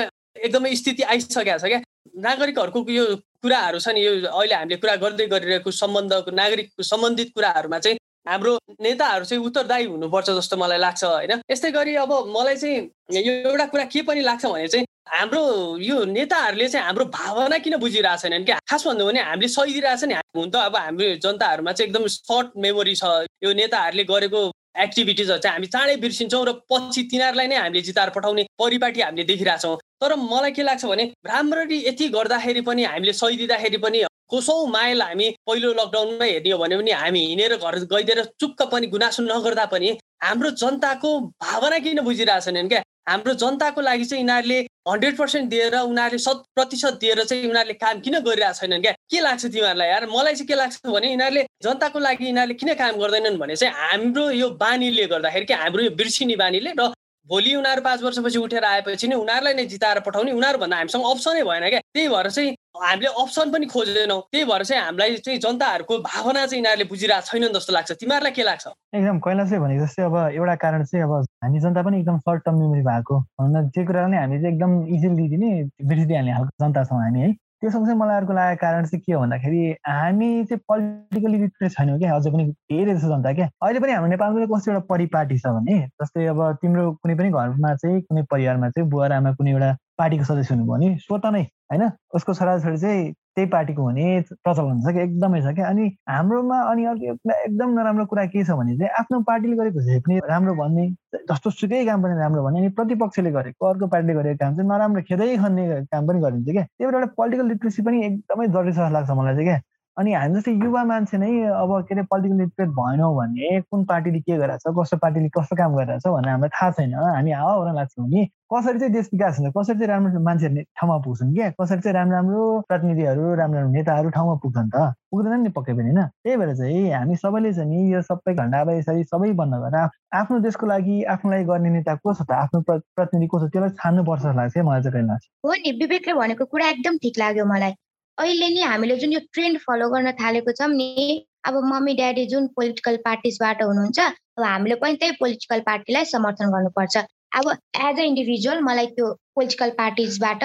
एकदमै 0.44 0.74
स्थिति 0.76 1.02
आइसकेको 1.02 1.58
छ 1.58 1.64
क्या। 1.64 1.80
नागरिकहरूको 2.06 2.80
यो 2.90 3.04
कुराहरू 3.42 3.78
छ 3.78 3.88
नि 3.88 4.04
यो 4.04 4.12
अहिले 4.28 4.54
हामीले 4.54 4.76
कुरा 4.76 4.96
गर्दै 5.04 5.26
गरिरहेको 5.26 5.70
सम्बन्धको 5.70 6.30
नागरिक 6.30 6.70
सम्बन्धित 6.80 7.32
कुराहरूमा 7.34 7.78
चाहिँ 7.78 7.98
हाम्रो 8.28 8.52
नेताहरू 8.80 9.24
चाहिँ 9.24 9.44
उत्तरदायी 9.44 9.84
हुनुपर्छ 9.84 10.30
जस्तो 10.30 10.56
मलाई 10.56 10.78
लाग्छ 10.78 11.04
होइन? 11.04 11.32
यस्तै 11.50 11.70
गरी 11.70 11.94
अब 12.04 12.12
मलाई 12.36 12.56
चाहिँ 12.56 13.20
यो 13.20 13.32
एउटा 13.50 13.66
कुरा 13.68 13.84
के 13.92 14.02
पनि 14.02 14.20
लाग्छ 14.20 14.44
भने 14.46 14.68
चाहिँ 14.68 14.86
हाम्रो 15.12 15.42
यो 15.84 16.04
नेताहरूले 16.08 16.68
चाहिँ 16.68 16.86
हाम्रो 16.86 17.04
भावना 17.04 17.58
किन 17.58 17.76
बुझिरहेको 17.76 18.22
छैनन् 18.22 18.44
क्या? 18.44 18.58
खास 18.64 18.86
भन्नु 18.86 19.04
भने 19.04 19.20
हामीले 19.20 19.48
सही 19.48 19.72
दिइरहेछ 19.72 20.04
नि। 20.04 20.14
हुन 20.36 20.50
त 20.50 20.56
अब 20.56 20.76
हाम्रो 20.76 21.14
जनताहरूमा 21.20 21.72
चाहिँ 21.72 21.88
एकदम 21.88 22.06
सर्ट 22.08 22.56
मेमोरी 22.56 22.94
छ। 22.96 23.04
यो 23.44 23.52
नेताहरूले 23.52 24.04
गरेको 24.04 24.40
एक्टिभिटिजहरू 24.76 25.38
चाहिँ 25.38 25.54
हामी 25.54 25.66
चाँडै 25.66 25.96
बिर्सिन्छौँ 25.96 26.44
र 26.46 26.52
पछि 26.70 27.02
तिनीहरूलाई 27.10 27.46
नै 27.46 27.56
हामीले 27.56 27.80
जिताएर 27.82 28.10
पठाउने 28.10 28.42
परिपाटी 28.58 29.00
हामीले 29.00 29.24
देखिरहेछौँ। 29.24 29.76
तर 30.00 30.14
मलाई 30.16 30.52
के 30.52 30.62
लाग्छ 30.62 30.84
भने 30.84 31.04
राम्ररी 31.26 31.78
यति 31.86 32.08
गर्दाखेरि 32.08 32.60
पनि 32.60 32.84
हामीले 32.84 33.12
सही 33.12 33.36
दिँदाखेरि 33.36 33.78
पनि 33.78 34.02
कसौँ 34.34 34.66
माइल 34.70 35.02
हामी 35.02 35.30
पहिलो 35.46 35.72
लकडाउनमै 35.72 36.30
हेर्ने 36.30 36.50
हो 36.50 36.58
भने 36.58 36.76
पनि 36.76 36.90
हामी 36.90 37.20
हिँडेर 37.26 37.56
घर 37.56 37.78
गइदिएर 37.92 38.24
चुक्क 38.40 38.62
पनि 38.72 38.86
गुनासो 38.86 39.22
नगर्दा 39.22 39.66
पनि 39.72 39.90
हाम्रो 40.24 40.50
जनताको 40.62 41.10
भावना 41.44 41.78
किन 41.78 42.00
बुझिरहेछन् 42.00 42.68
क्या? 42.68 42.82
हाम्रो 43.06 43.34
जनताको 43.34 43.80
लागि 43.80 44.04
चाहिँ 44.04 44.22
यिनीहरूले 44.22 44.58
हन्ड्रेड 44.88 45.16
पर्सेन्ट 45.16 45.50
दिएर 45.50 45.74
उनीहरूले 45.76 46.18
शत 46.18 46.42
प्रतिशत 46.54 46.98
दिएर 47.00 47.24
चाहिँ 47.24 47.44
उनीहरूले 47.50 47.74
काम 47.84 48.00
किन 48.00 48.18
गरिरहेको 48.20 48.58
छैनन् 48.60 48.82
क्या? 48.82 48.92
के 49.10 49.20
लाग्छ 49.20 49.44
तिमीहरूलाई 49.46 49.88
यार? 49.88 50.06
मलाई 50.08 50.34
चाहिँ 50.34 50.46
के 50.48 50.54
लाग्छ 50.54 50.80
भने 50.86 51.10
यिनीहरूले 51.10 51.42
जनताको 51.62 51.98
लागि 51.98 52.24
यिनीहरूले 52.26 52.54
किन 52.54 52.74
काम 52.74 52.96
गर्दैनन् 53.00 53.38
भने 53.38 53.56
चाहिँ 53.56 53.74
हाम्रो 53.76 54.30
यो 54.40 54.48
बानीले 54.64 55.06
गर्दाखेरि 55.12 55.44
क्या 55.44 55.58
हाम्रो 55.62 55.82
यो 55.84 55.90
बिर्सिने 56.00 56.36
बानीले 56.36 56.72
र 56.80 56.92
भोलि 57.28 57.54
उनीहरू 57.54 57.82
पाँच 57.82 58.02
वर्षपछि 58.02 58.38
उठेर 58.38 58.64
आएपछि 58.64 59.08
नै 59.08 59.16
उनीहरूलाई 59.16 59.54
नै 59.54 59.64
जिताएर 59.66 60.00
पठाउने 60.06 60.32
उनीहरूभन्दा 60.32 60.76
हामीसँग 60.76 61.04
अप्सनै 61.10 61.42
भएन 61.42 61.68
क्या। 61.68 61.80
त्यही 61.80 62.08
भएर 62.08 62.28
चाहिँ 62.30 62.50
हामीले 62.76 63.10
अप्सन 63.22 63.50
पनि 63.52 63.66
खोज्दैनौँ 63.66 64.20
त्यही 64.32 64.44
भएर 64.44 64.64
चाहिँ 64.64 64.82
हामीलाई 64.84 65.16
चाहिँ 65.24 65.38
जनताहरूको 65.40 65.98
भावना 66.04 66.44
चाहिँ 66.46 66.60
यिनीहरूले 66.60 66.84
बुझिरहेको 66.90 67.26
छैनन् 67.30 67.54
जस्तो 67.56 67.72
लाग्छ। 67.72 67.92
तिमीहरूलाई 68.02 68.32
के 68.36 68.42
लाग्छ? 68.44 68.64
एकदम 68.94 69.18
कैलाशले 69.24 69.58
भनेको 69.64 69.84
जस्तै 69.86 70.02
अब 70.04 70.16
एउटा 70.36 70.54
कारण 70.64 70.84
चाहिँ 70.84 71.04
अब 71.04 71.12
हामी 71.44 71.60
जनता 71.64 71.82
पनि 71.82 71.98
एकदम 72.00 72.18
सर्ट 72.28 72.44
टर्म 72.44 72.56
मेमोरी 72.60 72.82
भएको 72.82 73.14
भनौँ 73.40 73.50
न 73.56 73.70
जे 73.72 73.84
कुरा 73.88 74.04
पनि 74.04 74.16
हामी 74.16 74.36
चाहिँ 74.42 74.54
एकदम 74.54 74.72
इजिली 74.94 75.16
दिदिने 75.22 75.50
बिर्सिदिइहाल्ने 75.80 76.32
खालको 76.34 76.64
जनता 76.64 76.84
छौँ 76.84 77.00
हामी 77.04 77.20
है। 77.20 77.30
त्यो 77.64 77.70
सँगसँगै 77.70 77.94
मलाई 77.94 78.16
अर्को 78.16 78.32
लागेको 78.32 78.60
कारण 78.60 78.84
चाहिँ 78.84 79.00
के 79.06 79.12
हो 79.12 79.20
भन्दाखेरि 79.20 79.60
हामी 79.88 80.28
चाहिँ 80.44 80.60
पोलिटिकली 80.68 81.38
लिटरेट 81.38 81.72
छैनौँ 81.72 81.98
क्या 81.98 82.14
अझै 82.14 82.30
पनि 82.30 82.44
धेरै 82.44 82.94
जस्तो 82.94 83.08
जनता 83.08 83.32
क्या 83.32 83.48
अहिले 83.62 83.80
पनि 83.80 83.92
हाम्रो 83.92 84.10
नेपालमा 84.10 84.36
चाहिँ 84.36 84.48
कस्तो 84.52 84.72
एउटा 84.72 84.84
परिपाटी 84.84 85.38
छ 85.38 85.46
भने 85.48 85.76
जस्तै 86.02 86.26
अब 86.26 86.40
तिम्रो 86.60 86.84
कुनै 86.92 87.14
पनि 87.14 87.30
घरमा 87.32 87.74
चाहिँ 87.74 88.02
कुनै 88.02 88.22
परिवारमा 88.30 88.68
चाहिँ 88.68 88.88
बुवा 88.90 89.08
आमा 89.16 89.32
कुनै 89.32 89.50
एउटा 89.50 89.70
पार्टीको 89.98 90.24
सदस्य 90.24 90.54
हुनुभयो 90.54 90.74
भने 90.74 90.96
स्वत 90.98 91.26
नै 91.26 91.42
होइन? 91.42 91.90
उसको 92.14 92.34
छोराछोरी 92.34 92.78
चाहिँ 92.78 93.12
त्यही 93.36 93.48
पार्टीको 93.50 93.82
हुने 93.82 94.04
प्रचलन 94.30 94.80
छ 94.82 94.92
कि 94.94 95.00
एकदमै 95.00 95.40
छ 95.42 95.54
क्या 95.54 95.68
अनि 95.68 95.86
हाम्रोमा 96.08 96.58
अनि 96.70 96.84
अर्को 96.92 97.30
एकदम 97.34 97.70
नराम्रो 97.78 98.06
कुरा 98.12 98.24
के 98.34 98.44
छ 98.44 98.56
भने 98.60 98.76
चाहिँ 98.78 98.90
आफ्नो 99.00 99.20
पार्टीले 99.30 99.56
गरेको 99.56 99.80
झेप्ने 99.90 100.18
राम्रो 100.28 100.54
भन्ने 100.54 100.88
जस्तो 101.30 101.50
सुकै 101.50 101.84
काम 101.86 102.02
पनि 102.02 102.20
राम्रो 102.20 102.42
भन्ने 102.44 102.60
अनि 102.60 102.68
प्रतिपक्षले 102.78 103.30
गरेको 103.38 103.66
अर्को 103.66 103.86
पार्टीले 103.94 104.14
गरेको 104.14 104.38
काम 104.44 104.56
चाहिँ 104.56 104.68
नराम्रो 104.70 105.02
खेदै 105.10 105.36
खन्ने 105.44 105.68
काम 105.92 106.06
पनि 106.08 106.20
गरिन्छ 106.26 106.50
क्या। 106.50 106.64
त्यही 106.64 106.86
भएर 106.86 106.94
एउटा 106.94 107.12
पोलिटिकल 107.18 107.48
लिट्रेसी 107.48 107.82
पनि 107.82 108.04
एकदमै 108.06 108.46
जरुरी 108.48 108.72
छ 108.72 108.90
लाग्छ 108.98 109.10
मलाई 109.10 109.34
चाहिँ 109.34 109.48
क्या। 109.50 109.60
अनि 109.98 110.12
हामी 110.12 110.34
जस्तै 110.34 110.52
युवा 110.52 110.82
मान्छे 110.84 111.18
नै 111.18 111.30
अब 111.54 111.70
के 111.88 111.94
अरे 111.94 112.02
पोलिटिकल 112.10 112.38
लिटरेट 112.42 112.68
भएनौँ 112.78 113.10
भने 113.16 113.60
कुन 113.70 113.84
पार्टीले 113.90 114.20
के 114.20 114.36
गरिरहेको 114.38 114.70
छ 114.70 114.74
कस्तो 114.78 114.96
पार्टीले 115.04 115.28
कस्तो 115.36 115.56
काम 115.56 115.76
गरिरहेको 115.76 116.02
छ 116.02 116.14
भन्ने 116.14 116.30
हामीलाई 116.30 116.50
थाहा 116.54 116.70
छैन। 116.78 116.94
हामी 116.94 117.30
हावा 117.30 117.52
हुन 117.54 117.74
लाग्छौँ 117.76 118.08
नि 118.08 118.24
कसरी 118.54 118.78
चाहिँ 118.78 118.92
देश 118.92 119.08
विकास 119.12 119.38
हुन्छ 119.38 119.52
कसरी 119.56 119.78
चाहिँ 119.78 119.88
राम्रो 119.88 120.20
मान्छेहरू 120.20 120.62
ठाउँमा 120.78 120.96
पुग्छन् 121.04 121.34
क्या? 121.34 121.50
कसरी 121.60 121.80
चाहिँ 121.86 121.94
राम्रो 121.94 122.16
राम्रो 122.16 122.42
प्रतिनिधिहरू 122.68 123.22
राम्रो 123.22 123.58
राम्रो 123.60 123.70
नेताहरू 123.70 124.10
ठाउँमा 124.16 124.34
पुग्छन् 124.42 124.70
त? 124.74 124.76
पुग्दैन 125.14 125.40
नि 125.46 125.50
पक्कै 125.54 125.72
पनि 125.78 125.90
होइन? 125.94 126.02
त्यही 126.26 126.36
भएर 126.42 126.50
चाहिँ 126.58 126.90
हामी 126.90 127.16
सबैले 127.22 127.52
चाहिँ 127.54 127.70
नि 127.70 127.94
यो 127.94 128.02
सबै 128.02 128.34
घन्टा 128.34 128.58
यसरी 128.74 129.04
सबै 129.14 129.30
बन्द 129.38 129.54
गरेर 129.62 129.88
आफ्नो 130.18 130.38
देशको 130.42 130.66
लागि 130.66 130.96
आफ्नो 131.14 131.30
लागि 131.30 131.44
गर्ने 131.52 131.70
नेता 131.70 131.94
को 132.02 132.14
छ 132.14 132.26
त? 132.26 132.30
आफ्नो 132.34 132.60
प्रतिनिधि 132.66 133.26
को 133.30 133.36
छ? 133.38 133.50
त्यसलाई 133.54 133.78
छान्नुपर्छ 133.78 134.22
जस्तो 134.22 134.36
लाग्छ 134.42 134.58
मलाई 134.58 134.82
चाहिँ 134.90 135.18
हो 135.46 135.54
नि 135.62 135.70
विवेकले 135.78 136.14
भनेको 136.18 136.44
कुरा 136.50 136.68
एकदम 136.74 136.98
ठिक 136.98 137.18
लाग्यो 137.22 137.46
मलाई। 137.54 137.74
अहिले 138.18 138.48
नि 138.48 138.60
हामीले 138.62 138.96
जुन 138.96 139.12
यो 139.12 139.20
ट्रेन्ड 139.34 139.58
फलो 139.62 139.88
गर्न 139.90 140.10
थालेको 140.18 140.52
छौँ 140.58 140.68
नि 140.72 141.26
अब 141.46 141.54
मम्मी 141.70 141.94
ड्याडी 141.94 142.24
जुन 142.32 142.46
पोलिटिकल 142.56 142.96
पार्टिजबाट 143.06 143.62
हुनुहुन्छ 143.62 143.98
अब 144.00 144.44
हामीले 144.44 144.74
पनि 144.82 144.94
त्यही 145.00 145.16
पोलिटिकल 145.22 145.60
पार्टीलाई 145.68 146.04
समर्थन 146.12 146.52
गर्नुपर्छ। 146.54 146.96
अब 147.38 147.50
एज 147.50 147.98
अ 147.98 148.04
इन्डिभिजुअल 148.10 148.60
मलाई 148.68 148.86
त्यो 148.94 149.10
पोलिटिकल 149.34 149.70
पार्टिजबाट 149.80 150.44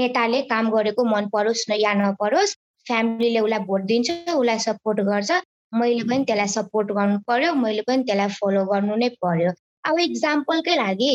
नेताले 0.00 0.40
काम 0.52 0.70
गरेको 0.76 1.04
मन 1.12 1.28
परोस् 1.34 1.64
न 1.70 1.78
या 1.82 1.92
नपरोस् 2.00 2.56
फ्यामिलीले 2.86 3.40
उसलाई 3.46 3.64
भोट 3.68 3.82
दिन्छ 3.92 4.10
उसलाई 4.34 4.58
सपोर्ट 4.66 5.00
गर्छ 5.10 5.30
मैले 5.82 6.02
पनि 6.08 6.24
त्यसलाई 6.24 6.54
सपोर्ट 6.56 6.92
गर्नु 6.98 7.18
पर्यो 7.28 7.54
मैले 7.64 7.82
पनि 7.88 8.08
त्यसलाई 8.08 8.36
फलो 8.40 8.64
गर्नु 8.72 8.96
नै 9.04 9.08
पर्यो। 9.24 9.52
अब 9.88 9.98
इक्जाम्पलकै 10.08 10.76
लागि 10.84 11.12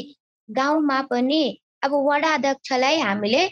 गाउँमा 0.50 1.02
पनि 1.12 1.44
अब 1.84 1.92
वडा 2.10 2.34
अध्यक्षलाई 2.38 3.00
हामीले 3.10 3.44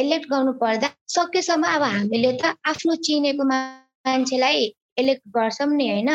इलेक्ट 0.00 0.26
गर्नु 0.30 0.52
पर्दा 0.62 0.88
सकेसम्म 1.14 1.64
अब 1.76 1.82
हामीले 1.82 2.32
त 2.42 2.54
आफ्नो 2.70 2.94
चिनेको 3.06 3.44
मान्छेलाई 3.52 4.64
इलेक्ट 4.98 5.22
गर्छौँ 5.36 5.68
नि 5.74 5.88
होइन? 5.88 6.10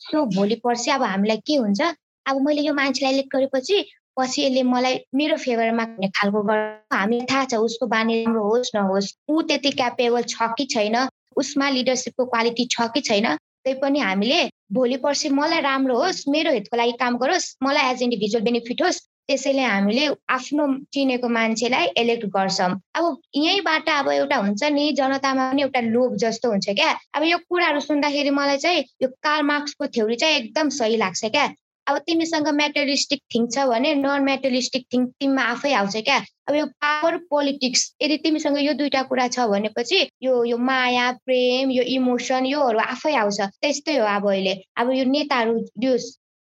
सो 0.00 0.24
भोलि 0.36 0.56
पर्सि 0.64 0.90
अब 0.90 1.02
हामीलाई 1.02 1.36
के 1.46 1.56
हुन्छ? 1.56 1.80
अब 2.26 2.40
मैले 2.46 2.62
यो 2.62 2.74
मान्छेलाई 2.74 3.12
इलेक्ट 3.14 3.36
गरेपछि 3.36 3.84
पछि 4.18 4.42
यसले 4.42 4.62
मलाई 4.68 4.98
मेरो 5.14 5.36
फेभरमा 5.44 5.84
हुने 5.90 6.08
खालको 6.16 6.42
गर्छ। 6.48 6.94
हामीलाई 6.94 7.26
थाहा 7.30 7.44
छ 7.50 7.54
उसको 7.68 7.86
बानी 7.94 8.24
राम्रो 8.24 8.42
होस् 8.48 8.74
नहोस् 8.76 9.08
ऊ 9.30 9.42
त्यति 9.48 9.70
क्यापेबल 9.80 10.22
छ 10.32 10.48
कि 10.58 10.64
छैन 10.74 10.96
उसमा 11.42 11.68
लिडरसिपको 11.76 12.24
क्वालिटी 12.32 12.64
छ 12.74 12.88
कि 12.94 13.00
छैन 13.08 13.26
त्यही 13.36 13.78
पनि 13.80 13.98
हामीले 14.00 14.40
भोलि 14.76 14.96
पर्सि 15.04 15.28
मलाई 15.38 15.60
राम्रो 15.68 15.96
होस् 16.02 16.28
मेरो 16.28 16.52
हितको 16.52 16.76
लागि 16.76 16.92
काम 17.00 17.16
गरोस् 17.22 17.46
मलाई 17.64 17.90
एज 17.92 18.02
इन्डिभिजुअल 18.02 18.44
बेनिफिट 18.44 18.82
होस् 18.82 19.00
त्यसैले 19.32 19.62
हामीले 19.64 20.06
आफ्नो 20.28 20.66
चिनेको 20.92 21.28
मान्छेलाई 21.38 21.86
इलेक्ट 21.98 22.26
गर्छौँ। 22.36 22.70
अब 22.94 23.16
यहीँबाट 23.36 23.88
अब 23.88 24.10
एउटा 24.12 24.36
हुन्छ 24.36 24.62
नि 24.76 24.84
जनतामा 25.00 25.50
पनि 25.50 25.62
एउटा 25.62 25.80
लोभ 25.88 26.16
जस्तो 26.20 26.50
हुन्छ 26.50 26.68
क्या। 26.76 26.90
अब 27.16 27.22
यो 27.24 27.38
कुराहरू 27.48 27.80
सुन्दाखेरि 27.80 28.30
मलाई 28.30 28.58
चाहिँ 28.58 28.84
यो 29.02 29.08
कार्ल 29.24 29.42
मार्क्सको 29.48 29.86
थ्योरी 29.96 30.16
चाहिँ 30.22 30.36
एकदम 30.36 30.68
सही 30.78 30.96
लाग्छ 30.96 31.24
क्या। 31.24 31.48
अब 31.86 31.96
तिमीसँग 32.06 32.48
मेटेरिस्टिक 32.54 33.20
थिङ 33.34 33.46
छ 33.50 33.64
भने 33.66 33.94
नन 33.94 34.22
मेटेरिस्टिक 34.22 34.84
थिङ 34.92 35.06
तिमीमा 35.18 35.42
आफै 35.52 35.72
आउँछ 35.74 35.96
क्या। 36.06 36.18
अब 36.48 36.54
यो 36.54 36.66
पावर 36.84 37.16
पोलिटिक्स 37.30 37.82
यदि 38.02 38.16
तिमीसँग 38.22 38.58
यो 38.62 38.72
दुइटा 38.78 39.02
कुरा 39.10 39.26
छ 39.28 39.46
भनेपछि 39.50 39.98
यो 40.22 40.44
यो 40.44 40.56
माया 40.68 41.10
प्रेम 41.26 41.70
यो 41.70 41.82
इमोसन 41.96 42.46
योहरू 42.46 42.78
आफै 42.78 43.14
आउँछ। 43.14 43.40
त्यस्तै 43.58 43.96
हो 43.98 44.06
अब 44.06 44.28
अहिले। 44.30 44.54
अब 44.78 44.92
यो 44.92 45.04
नेताहरू 45.10 45.58
यो 45.82 45.96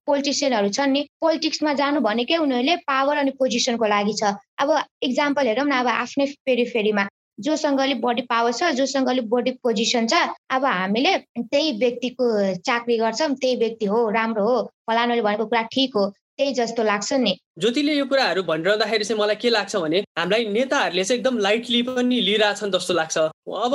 पोलिटिसियनहरू 0.08 0.70
छन् 0.78 0.92
नि 0.92 1.02
पोलिटिक्समा 1.22 1.74
जानु 1.82 2.00
भनेकै 2.08 2.38
उनीहरूले 2.46 2.76
पावर 2.88 3.18
अनि 3.18 3.32
पोजिसनको 3.40 3.86
लागि 3.94 4.14
छ। 4.20 4.34
अब 4.60 4.70
इक्जाम्पल 5.04 5.48
हेरौँ 5.48 5.68
न 5.68 5.72
अब 5.80 5.88
आफ्नै 5.96 6.26
फेरिफेरीमा 6.48 7.08
जोसँग 7.40 7.80
अलिक 7.80 8.00
बढी 8.02 8.22
पावर 8.30 8.52
छ 8.52 8.70
जोसँग 8.78 9.10
अलिक 9.10 9.30
बढी 9.30 9.52
पोजिसन 9.64 10.08
छ 10.08 10.22
अब 10.52 10.66
हामीले 10.68 11.12
त्यही 11.40 11.72
व्यक्तिको 11.80 12.30
चाकरी 12.68 12.98
गर्छौँ 12.98 13.34
त्यही 13.36 13.56
व्यक्ति 13.58 13.86
हो 13.86 14.00
राम्रो 14.12 14.46
हो 14.48 14.56
फलानुले 14.88 15.22
भनेको 15.22 15.46
कुरा 15.46 15.62
ठिक 15.74 15.98
हो। 15.98 16.06
त्यही 16.38 16.54
जस्तो 16.54 16.84
लाग्छ 16.84 17.14
नि। 17.14 17.34
ज्योतिले 17.58 17.94
यो 17.94 18.06
कुराहरू 18.06 18.42
भनिरहँदाखेरि 18.44 19.06
चाहिँ 19.06 19.22
मलाई 19.22 19.36
के 19.42 19.50
लाग्छ 19.50 19.76
भने 19.76 20.00
हामीलाई 20.18 20.46
नेताहरूले 20.54 21.04
चाहिँ 21.04 21.20
एकदम 21.20 21.38
लाइटली 21.38 21.82
पनि 21.90 22.20
लिइरहेछन् 22.22 22.72
जस्तो 22.72 22.94
लाग्छ। 22.94 23.18
अब 23.18 23.74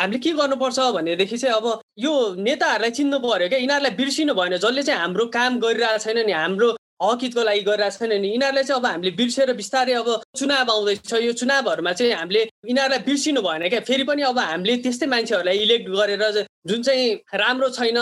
हामीले 0.00 0.18
के 0.18 0.32
गर्नुपर्छ 0.32 0.78
भनेदेखि 0.96 1.36
चाहिँ 1.36 1.56
अब 1.56 1.66
यो 1.98 2.12
नेताहरूलाई 2.40 2.90
चिन्नु 2.96 3.18
पऱ्यो 3.20 3.48
क्या? 3.48 3.58
यिनीहरूलाई 3.60 3.92
बिर्सिनु 4.00 4.34
भएन। 4.34 4.56
जसले 4.56 4.82
चाहिँ 4.82 5.00
हाम्रो 5.00 5.26
काम 5.36 5.58
गरिरहेको 5.60 5.98
छैन 6.00 6.24
नि 6.26 6.32
हाम्रो 6.32 6.68
हकितको 7.02 7.42
लागि 7.42 7.60
गरिरहेको 7.60 7.98
छैन 7.98 8.12
नि। 8.20 8.28
यिनीहरूलाई 8.28 8.64
चाहिँ 8.64 8.80
अब 8.80 8.86
हामीले 8.86 9.10
बिर्सेर 9.16 9.52
बिस्तारै 9.56 9.92
अब 10.00 10.08
चुनाव 10.36 10.70
आउँदैछ। 10.70 11.12
यो 11.14 11.32
चुनावहरूमा 11.32 11.92
चाहिँ 11.92 12.12
हामीले 12.12 12.42
यिनीहरूलाई 12.68 13.02
बिर्सिनु 13.08 13.40
भएन 13.42 13.68
क्या। 13.68 13.80
फेरि 13.88 14.04
पनि 14.04 14.22
अब 14.30 14.38
हामीले 14.38 14.76
त्यस्तै 14.84 15.06
मान्छेहरूलाई 15.06 15.58
इलेक्ट 15.64 15.88
गरेर 15.88 16.24
जुन 16.68 16.82
चाहिँ 16.82 17.04
राम्रो 17.34 17.68
छैन 17.72 17.98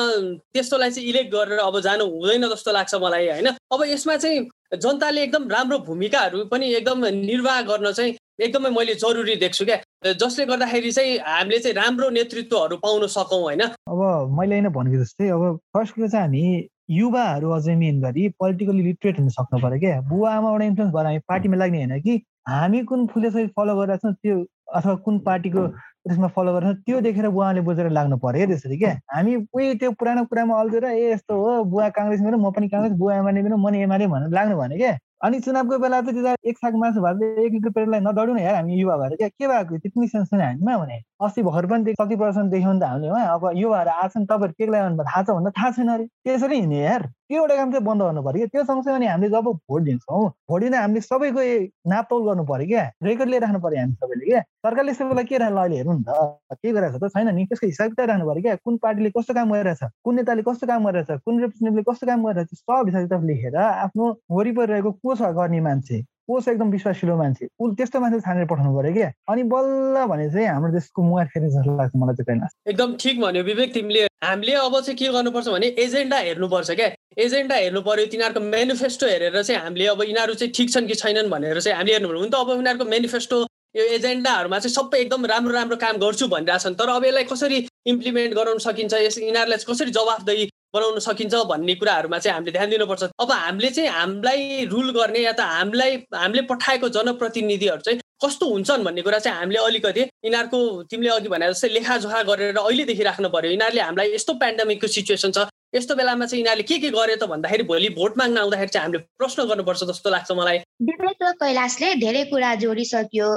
त्यस्तोलाई 0.53 0.91
चाहिँ 0.91 1.09
इलेक्ट 1.09 1.31
गरेर 1.33 1.59
अब 1.63 1.81
जानु 1.81 2.05
हुँदैन 2.05 2.49
जस्तो 2.49 2.73
लाग्छ 2.73 2.95
मलाई 2.95 3.29
होइन? 3.29 3.49
अब 3.73 3.81
यसमा 3.87 4.17
चाहिँ 4.17 4.49
जनताले 4.75 5.23
एकदम 5.23 5.49
राम्रो 5.49 5.79
भूमिकाहरू 5.87 6.45
पनि 6.53 6.67
एकदम 6.75 7.05
निर्वाह 7.25 7.61
गर्न 7.71 7.93
चाहिँ 7.93 8.17
एकदमै 8.41 8.71
मैले 8.71 8.95
जरुरी 8.95 9.37
देख्छु 9.37 9.65
क्या। 9.65 10.13
जसले 10.15 10.45
गर्दाखेरि 10.47 10.91
चाहिँ 10.93 11.19
हामीले 11.19 11.59
चाहिँ 11.59 11.75
राम्रो 11.77 12.09
नेतृत्वहरू 12.11 12.77
पाउन 12.77 13.07
सकौँ 13.07 13.41
होइन? 13.43 13.63
अब 13.63 14.35
मैले 14.39 14.55
होइन 14.55 14.69
भनेको 14.75 15.03
जस्तै 15.05 15.29
अब 15.29 15.57
फर्स्ट 15.77 15.95
कुरो 15.95 16.09
चाहिँ 16.09 16.27
हामी 16.27 16.43
युवाहरू 16.89 17.51
अझै 17.51 17.75
मेन 17.77 18.01
गरी 18.03 18.29
पोलिटिकली 18.41 18.83
लिटरेट 18.83 19.19
हुन 19.21 19.29
सक्नु 19.37 19.61
पऱ्यो 19.63 19.79
क्या। 19.81 20.01
बुवा 20.11 20.31
आमाबाट 20.35 20.63
इन्फ्लुएन्स 20.63 20.95
भएर 20.95 21.07
हामी 21.07 21.19
पार्टीमा 21.29 21.57
लाग्ने 21.57 21.85
होइन 21.85 22.01
कि 22.03 22.15
हामी 22.49 22.83
कुन 22.91 23.07
फुलेसरी 23.13 23.47
फलो 23.57 23.75
गरिरहेको 23.77 24.09
छौँ 24.09 24.15
त्यो 24.23 24.37
अथवा 24.79 24.95
कुन 25.05 25.19
पार्टीको 25.27 25.67
त्यसमा 25.69 26.29
फलो 26.37 26.53
गरेर 26.55 26.73
त्यो 26.87 27.01
देखेर 27.07 27.29
बुवाले 27.29 27.61
बुझेर 27.69 27.91
लाग्नु 27.99 28.17
पर्यो 28.25 28.47
क्या 28.47 28.47
त्यसरी 28.47 28.79
क्या। 28.79 28.93
हामी 29.15 29.35
उही 29.37 29.75
त्यो 29.83 29.91
पुरानो 30.01 30.25
कुरामा 30.31 30.61
अल्झेर 30.61 30.85
ए 30.85 31.13
यस्तो 31.13 31.35
हो 31.43 31.53
बुवा 31.73 31.89
काङ्ग्रेस 31.99 32.21
मेरो 32.27 32.39
म 32.39 32.51
पनि 32.57 32.69
काङ्ग्रेस 32.69 32.97
बुवा 32.99 33.17
एमाले 33.17 33.43
मेरो 33.43 33.57
म 33.57 33.75
एमाले 33.85 34.07
भनेर 34.15 34.33
लाग्नु 34.39 34.57
भने 34.57 34.77
क्या। 34.79 34.97
अनि 35.25 35.41
चुनावको 35.45 35.79
बेला 35.85 36.01
त 36.01 36.17
त्यो 36.17 36.35
एक 36.51 36.59
साग 36.59 36.75
मासु 36.81 37.01
भएर 37.05 37.45
एक 37.45 37.53
लिटर 37.53 38.01
नदौडौँ 38.09 38.35
न 38.37 38.39
यार 38.39 38.55
हामी 38.55 38.81
युवा 38.81 38.97
भएर 38.97 39.17
क्या। 39.21 39.29
के 39.29 39.47
भएको? 39.49 39.79
त्यो 39.79 39.91
पनि 39.97 40.09
सेन्स 40.09 40.29
छैन 40.31 40.41
हामीमा 40.41 40.77
भने। 40.79 40.99
अस्ति 41.21 41.43
भर्खर 41.43 41.67
पनि 41.67 41.93
कति 42.01 42.17
पर्सेन्ट 42.17 42.51
देख्यौँ 42.51 42.75
नि 42.75 42.81
त 42.81 42.85
हामीले 42.85 43.11
उहाँ 43.11 43.35
अब 43.35 43.51
युवाहरू 43.57 43.91
आछन् 43.91 44.27
तपाईँहरू 44.27 44.55
के 44.55 44.67
थाहा 45.05 45.23
छ 45.23 45.31
भन्दा 45.31 45.51
थाहा 45.51 45.71
छैन 45.75 45.89
अरे। 45.89 46.05
त्यसरी 46.25 46.57
हिँड्ने 46.57 46.79
यार। 46.79 47.03
त्यो 47.29 47.41
एउटा 47.43 47.55
काम 47.57 47.73
चाहिँ 47.73 47.85
बन्द 47.85 48.03
गर्नु 48.03 48.23
पऱ्यो 48.23 48.47
त्यो 48.47 48.65
सँगसँगै 48.65 48.95
अनि 48.95 49.07
हामीले 49.07 49.29
जब 49.35 49.49
भोट 49.51 49.83
दिन्छौँ 49.83 50.29
भोट 50.49 50.61
दिँदा 50.63 50.81
हामीले 50.81 51.01
सबैको 51.01 51.43
नापतौल 51.91 52.23
गर्नु 52.29 52.45
पऱ्यो 52.47 52.67
क्या। 52.67 52.85
रेकर्ड 53.03 53.29
लिएर 53.31 53.43
राख्नु 53.43 53.61
पऱ्यो 53.61 53.79
हामी 53.81 53.95
सबैले 53.99 54.25
क्या। 54.31 54.41
सरकारले 54.63 54.93
बेला 54.93 55.23
के 55.23 55.39
राख्नु 55.39 55.59
अहिले 55.59 55.77
हेर्नु 55.77 55.93
नि 55.99 56.05
त। 56.07 56.11
के 56.55 56.73
गरिरहेको 56.73 56.99
छ 56.99 57.11
त? 57.11 57.19
छैन 57.19 57.35
नि। 57.35 57.47
त्यसको 57.51 57.67
हिसाब 57.67 57.89
किताब 57.91 58.09
राख्नु 58.09 58.27
पऱ्यो 58.31 58.43
क्या। 58.43 58.55
कुन 58.65 58.77
पार्टीले 58.79 59.11
कस्तो 59.19 59.35
काम 59.35 59.53
गरिरहेछ? 59.53 59.83
कुन 60.05 60.15
नेताले 60.17 60.43
कस्तो 60.49 60.67
काम 60.71 60.87
गरिरहेछ? 60.87 61.21
कुन 61.27 61.35
रिप्रेजेन्टेटिभले 61.43 61.83
कस्तो 61.91 62.07
काम 62.07 62.21
गरिरहेछ? 62.27 62.51
सब 62.55 62.85
हिसाब 62.87 63.03
किताब 63.03 63.25
लेखेर 63.27 63.57
आफ्नो 63.59 64.05
वरिपरि 64.31 64.73
रहेको 64.73 64.91
को 65.03 65.15
छ 65.19 65.35
गर्ने 65.35 65.61
मान्छे? 65.67 65.99
को 66.29 66.41
छ 66.41 66.49
एकदम 66.49 66.71
विश्वासिलो 66.71 67.17
मान्छे। 67.17 67.49
ऊ 67.61 67.75
त्यस्तो 67.75 68.01
मान्छे 68.01 68.21
छानेर 68.21 68.47
पठाउनु 68.47 68.77
पऱ्यो 68.77 68.93
क्या। 68.93 69.11
अनि 69.33 69.43
बल्ल 69.49 70.05
भने 70.13 70.29
चाहिँ 70.31 70.49
हाम्रो 70.49 70.73
देशको 70.73 71.03
मुहार 71.03 71.27
फेरि 71.33 71.49
जस्तो 71.49 71.77
लाग्छ 71.77 71.93
मलाई 71.97 72.15
चाहिँ 72.21 72.49
एकदम 72.69 72.95
ठिक 73.01 73.21
भन्यो 73.21 73.43
विवेक 73.43 73.73
तिमीले। 73.75 74.07
हामीले 74.25 74.55
अब 74.61 74.75
चाहिँ 74.81 74.97
के 74.99 75.09
गर्नुपर्छ 75.09 75.49
भने 75.49 75.67
एजेन्डा 75.85 76.19
हेर्नुपर्छ 76.29 76.71
क्या। 76.71 76.89
एजेन्डा 77.25 77.55
हेर्नु 77.55 77.81
पर्यो 77.81 78.07
तिनीहरूको 78.13 78.41
मेनिफेस्टो 78.41 79.07
हेरेर 79.07 79.43
चाहिँ 79.43 79.61
हामीले 79.63 79.87
अब 79.89 80.03
यिनीहरू 80.03 80.35
चाहिँ 80.35 80.53
ठिक 80.53 80.69
छन् 80.73 80.87
कि 80.87 80.95
छैनन् 80.95 81.31
भनेर 81.31 81.61
चाहिँ 81.61 81.77
हामीले 81.79 81.93
हेर्नु 81.97 82.19
हुन 82.19 82.29
त 82.29 82.35
अब 82.35 82.49
उनीहरूको 82.59 82.85
मेनिफेस्टो 82.85 83.39
यो 83.77 83.85
एजेन्डाहरूमा 83.97 84.59
चाहिँ 84.59 84.75
सबै 84.75 84.99
एकदम 84.99 85.27
राम्रो 85.33 85.53
राम्रो 85.55 85.77
काम 85.77 85.97
गर्छु 86.03 86.29
भनिरहेछन्। 86.29 86.75
तर 86.75 86.89
अब 86.89 87.05
यसलाई 87.05 87.25
कसरी 87.25 87.59
इम्प्लिमेन्ट 87.87 88.35
गराउन 88.35 88.59
सकिन्छ? 88.59 88.95
यस 89.07 89.19
यिनीहरूलाई 89.19 89.65
कसरी 89.71 89.91
जवाफदेही 89.97 90.45
बनाउन 90.75 90.99
सकिन्छ 91.01 91.35
भन्ने 91.49 91.75
कुराहरूमा 91.75 92.19
चाहिँ 92.19 92.35
हामीले 92.35 92.53
ध्यान 92.53 92.71
दिनुपर्छ। 92.71 93.03
अब 93.21 93.31
हामीले 93.33 93.71
चाहिँ 93.71 93.91
हामीलाई 93.91 94.65
रुल 94.73 94.91
गर्ने 94.93 95.21
या 95.21 95.33
त 95.33 95.41
हामीलाई 95.41 95.97
हामीले 96.15 96.43
पठाएको 96.51 96.89
जनप्रतिनिधिहरू 96.97 97.81
चाहिँ 97.81 98.01
कस्तो 98.25 98.47
हुन्छन् 98.53 98.85
भन्ने 98.85 99.03
कुरा 99.03 99.19
चाहिँ 99.19 99.39
हामीले 99.39 99.59
अलिकति 99.59 100.01
यिनीहरूको 100.01 100.59
तिमीले 100.91 101.11
अघि 101.11 101.29
भने 101.29 101.49
जस्तै 101.49 101.69
लेखाजोखा 101.69 102.23
गरेर 102.31 102.57
अहिलेदेखि 102.59 103.03
राख्नु 103.03 103.29
पर्यो। 103.29 103.51
यिनीहरूले 103.51 103.83
हामीलाई 103.83 104.15
यस्तो 104.15 104.33
पेन्डेमिकको 104.43 104.87
सिचुएसन 104.97 105.33
छ 105.33 105.47
यस्तो 105.75 105.95
बेलामा 105.95 106.27
चाहिँ 106.27 106.41
यिनीहरूले 106.43 106.67
के 106.69 106.79
के 106.79 106.91
गरे 106.91 107.17
त 107.17 107.25
भन्दाखेरि 107.33 107.65
भोलि 107.71 107.89
भोट 107.97 108.19
माग्न 108.19 108.39
आउँदाखेरि 108.39 108.73
चाहिँ 108.75 108.85
हामीले 108.85 109.05
प्रश्न 109.19 109.45
गर्नुपर्छ 109.49 109.85
जस्तो 109.91 110.11
लाग्छ 110.11 110.31
मलाई। 110.33 110.59
विवेक 110.83 111.23
र 111.23 111.33
कैलाशले 111.41 111.95
धेरै 112.03 112.25
कुरा 112.33 112.55
जोडिसक्यो। 112.65 113.29